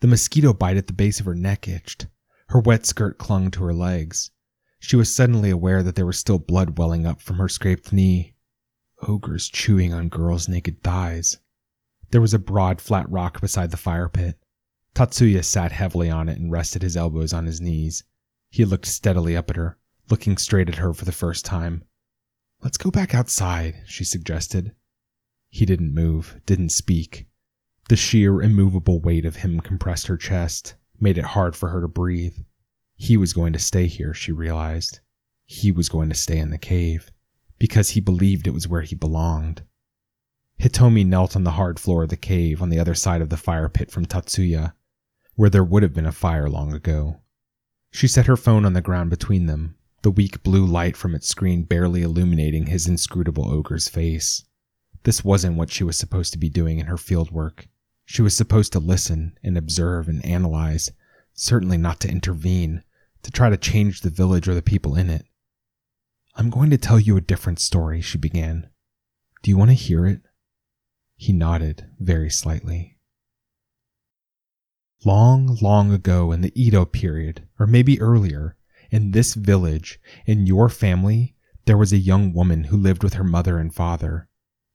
[0.00, 2.06] The mosquito bite at the base of her neck itched.
[2.48, 4.30] Her wet skirt clung to her legs.
[4.78, 8.34] She was suddenly aware that there was still blood welling up from her scraped knee.
[9.02, 11.38] Ogres chewing on girls' naked thighs.
[12.10, 14.38] There was a broad, flat rock beside the fire pit.
[14.94, 18.04] Tatsuya sat heavily on it and rested his elbows on his knees.
[18.50, 19.78] He looked steadily up at her,
[20.08, 21.84] looking straight at her for the first time.
[22.62, 24.74] Let's go back outside, she suggested.
[25.50, 27.26] He didn't move, didn't speak.
[27.88, 31.88] The sheer, immovable weight of him compressed her chest, made it hard for her to
[31.88, 32.36] breathe.
[32.94, 35.00] He was going to stay here, she realized.
[35.44, 37.10] He was going to stay in the cave,
[37.58, 39.62] because he believed it was where he belonged.
[40.60, 43.36] Hitomi knelt on the hard floor of the cave on the other side of the
[43.36, 44.72] fire pit from Tatsuya,
[45.34, 47.20] where there would have been a fire long ago.
[47.90, 51.28] She set her phone on the ground between them, the weak blue light from its
[51.28, 54.44] screen barely illuminating his inscrutable ogre's face.
[55.02, 57.68] This wasn't what she was supposed to be doing in her field work.
[58.04, 60.90] She was supposed to listen and observe and analyze,
[61.34, 62.82] certainly not to intervene,
[63.22, 65.26] to try to change the village or the people in it.
[66.34, 68.68] I'm going to tell you a different story, she began.
[69.42, 70.22] Do you want to hear it?
[71.16, 72.98] He nodded very slightly.
[75.04, 78.56] Long, long ago in the Edo period, or maybe earlier,
[78.90, 83.24] in this village, in your family, there was a young woman who lived with her
[83.24, 84.28] mother and father.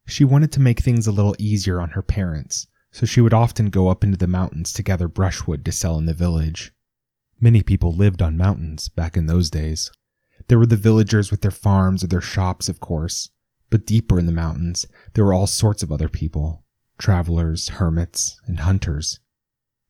[0.08, 3.70] She wanted to make things a little easier on her parents, so she would often
[3.70, 6.74] go up into the mountains to gather brushwood to sell in the village.
[7.40, 9.92] Many people lived on mountains back in those days.
[10.48, 13.30] There were the villagers with their farms or their shops, of course,
[13.72, 16.64] but deeper in the mountains, there were all sorts of other people
[17.00, 19.20] travelers, hermits, and hunters.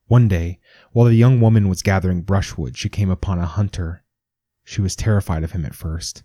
[0.08, 0.60] One day,
[0.94, 4.06] while the young woman was gathering brushwood, she came upon a hunter.
[4.64, 6.24] She was terrified of him at first.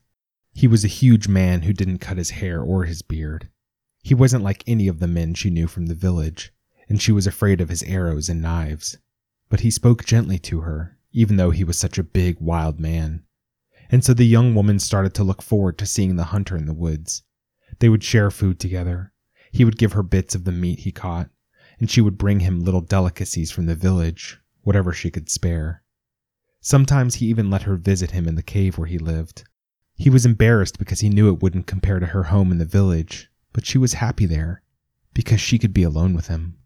[0.53, 3.49] He was a huge man who didn't cut his hair or his beard.
[4.03, 6.53] He wasn't like any of the men she knew from the village,
[6.89, 8.97] and she was afraid of his arrows and knives.
[9.49, 13.25] But he spoke gently to her, even though he was such a big, wild man.
[13.91, 16.75] And so the young woman started to look forward to seeing the hunter in the
[16.75, 17.25] woods.
[17.79, 19.13] They would share food together.
[19.53, 21.31] He would give her bits of the meat he caught,
[21.79, 25.83] and she would bring him little delicacies from the village, whatever she could spare.
[26.61, 29.45] Sometimes he even let her visit him in the cave where he lived.
[29.95, 33.31] He was embarrassed because he knew it wouldn't compare to her home in the village,
[33.53, 34.63] but she was happy there
[35.15, 36.59] because she could be alone with him.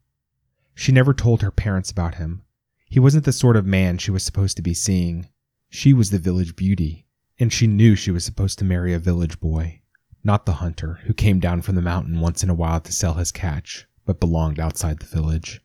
[0.74, 2.42] She never told her parents about him.
[2.86, 5.28] He wasn't the sort of man she was supposed to be seeing.
[5.68, 7.06] She was the village beauty,
[7.38, 9.79] and she knew she was supposed to marry a village boy,
[10.22, 13.14] not the hunter who came down from the mountain once in a while to sell
[13.14, 15.60] his catch, but belonged outside the village.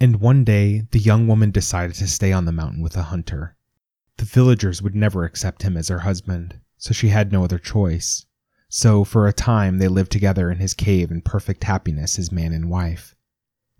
[0.00, 3.56] And one day, the young woman decided to stay on the mountain with the hunter.
[4.16, 8.26] The villagers would never accept him as her husband, so she had no other choice.
[8.68, 12.52] So, for a time, they lived together in his cave in perfect happiness as man
[12.52, 13.14] and wife.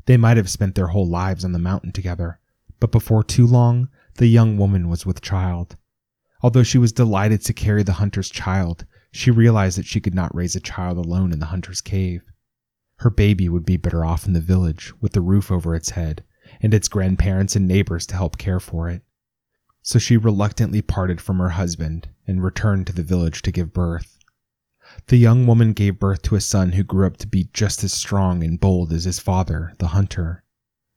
[0.06, 2.38] They might have spent their whole lives on the mountain together,
[2.78, 5.76] but before too long, the young woman was with child.
[6.42, 10.34] Although she was delighted to carry the hunter's child, she realized that she could not
[10.34, 12.22] raise a child alone in the hunter's cave.
[12.96, 16.24] Her baby would be better off in the village with the roof over its head
[16.60, 19.02] and its grandparents and neighbors to help care for it.
[19.82, 24.18] So she reluctantly parted from her husband and returned to the village to give birth.
[25.08, 27.92] The young woman gave birth to a son who grew up to be just as
[27.92, 30.44] strong and bold as his father, the hunter.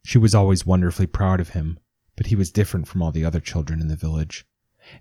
[0.05, 1.79] She was always wonderfully proud of him,
[2.15, 4.45] but he was different from all the other children in the village.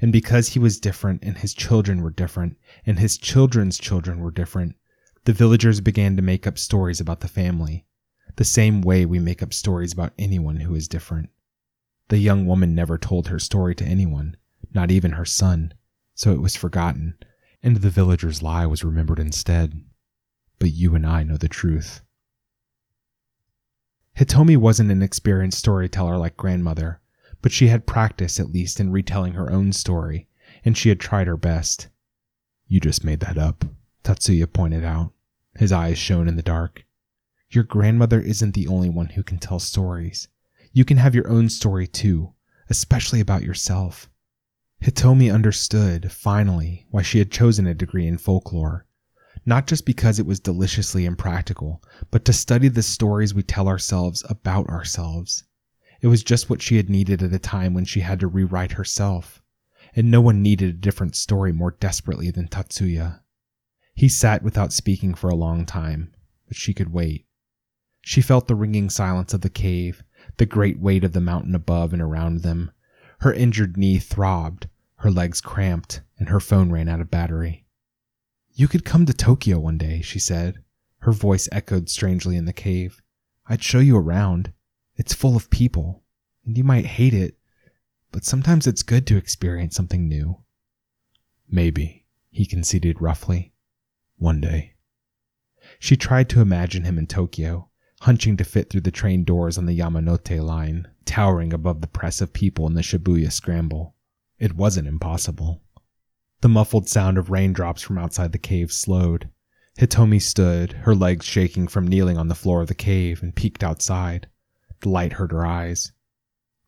[0.00, 2.56] And because he was different, and his children were different,
[2.86, 4.76] and his children's children were different,
[5.24, 7.86] the villagers began to make up stories about the family,
[8.36, 11.30] the same way we make up stories about anyone who is different.
[12.08, 14.36] The young woman never told her story to anyone,
[14.72, 15.74] not even her son,
[16.14, 17.16] so it was forgotten
[17.64, 19.82] and the villager's lie was remembered instead.
[20.58, 22.02] But you and I know the truth.
[24.18, 27.00] Hitomi wasn't an experienced storyteller like grandmother,
[27.44, 30.26] but she had practice at least in retelling her own story,
[30.64, 31.88] and she had tried her best.
[32.68, 33.66] You just made that up,
[34.02, 35.12] Tatsuya pointed out.
[35.54, 36.86] His eyes shone in the dark.
[37.50, 40.26] Your grandmother isn't the only one who can tell stories.
[40.72, 42.32] You can have your own story too,
[42.70, 44.08] especially about yourself.
[44.82, 48.86] Hitomi understood, finally, why she had chosen a degree in folklore.
[49.44, 54.24] Not just because it was deliciously impractical, but to study the stories we tell ourselves
[54.30, 55.44] about ourselves.
[56.04, 58.72] It was just what she had needed at a time when she had to rewrite
[58.72, 59.42] herself.
[59.96, 63.22] And no one needed a different story more desperately than Tatsuya.
[63.94, 66.12] He sat without speaking for a long time,
[66.46, 67.26] but she could wait.
[68.02, 70.04] She felt the ringing silence of the cave,
[70.36, 72.70] the great weight of the mountain above and around them.
[73.20, 77.64] Her injured knee throbbed, her legs cramped, and her phone ran out of battery.
[78.52, 80.56] You could come to Tokyo one day, she said.
[80.98, 83.00] Her voice echoed strangely in the cave.
[83.46, 84.52] I'd show you around.
[84.96, 86.02] It's full of people,
[86.44, 87.36] and you might hate it,
[88.12, 90.38] but sometimes it's good to experience something new.
[91.48, 93.52] Maybe, he conceded roughly.
[94.16, 94.74] One day.
[95.78, 97.70] She tried to imagine him in Tokyo,
[98.02, 102.20] hunching to fit through the train doors on the Yamanote line, towering above the press
[102.20, 103.96] of people in the Shibuya scramble.
[104.38, 105.62] It wasn't impossible.
[106.40, 109.30] The muffled sound of raindrops from outside the cave slowed.
[109.78, 113.64] Hitomi stood, her legs shaking from kneeling on the floor of the cave, and peeked
[113.64, 114.28] outside.
[114.84, 115.92] The light hurt her eyes.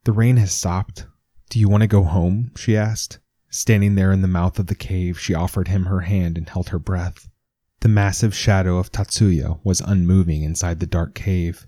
[0.05, 1.07] The rain has stopped.
[1.51, 2.51] Do you want to go home?
[2.57, 3.19] she asked.
[3.51, 6.71] Standing there in the mouth of the cave, she offered him her hand and held
[6.71, 7.29] her breath.
[7.81, 11.67] The massive shadow of Tatsuya was unmoving inside the dark cave.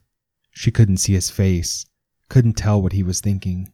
[0.51, 1.85] She couldn't see his face,
[2.31, 3.71] couldn't tell what he was thinking.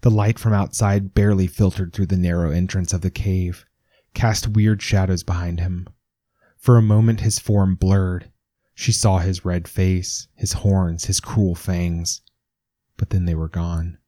[0.00, 3.66] The light from outside barely filtered through the narrow entrance of the cave,
[4.14, 5.86] cast weird shadows behind him.
[6.56, 8.32] For a moment his form blurred.
[8.80, 12.22] She saw his red face, his horns, his cruel fangs.
[12.96, 13.98] But then they were gone.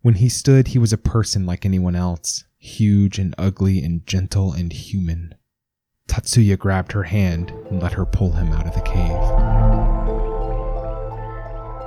[0.00, 4.52] When he stood, he was a person like anyone else, huge and ugly and gentle
[4.52, 5.34] and human.
[6.06, 9.18] Tatsuya grabbed her hand and let her pull him out of the cave.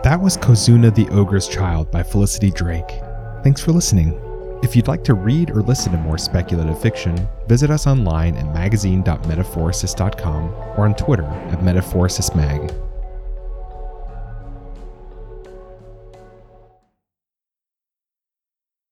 [0.04, 3.00] That was Kozuna the Ogre's Child by Felicity Drake.
[3.44, 4.20] Thanks for listening.
[4.64, 8.46] If you'd like to read or listen to more speculative fiction, visit us online at
[8.54, 10.46] magazine.metaphorosis.com
[10.78, 12.93] or on Twitter at metaphorosismag.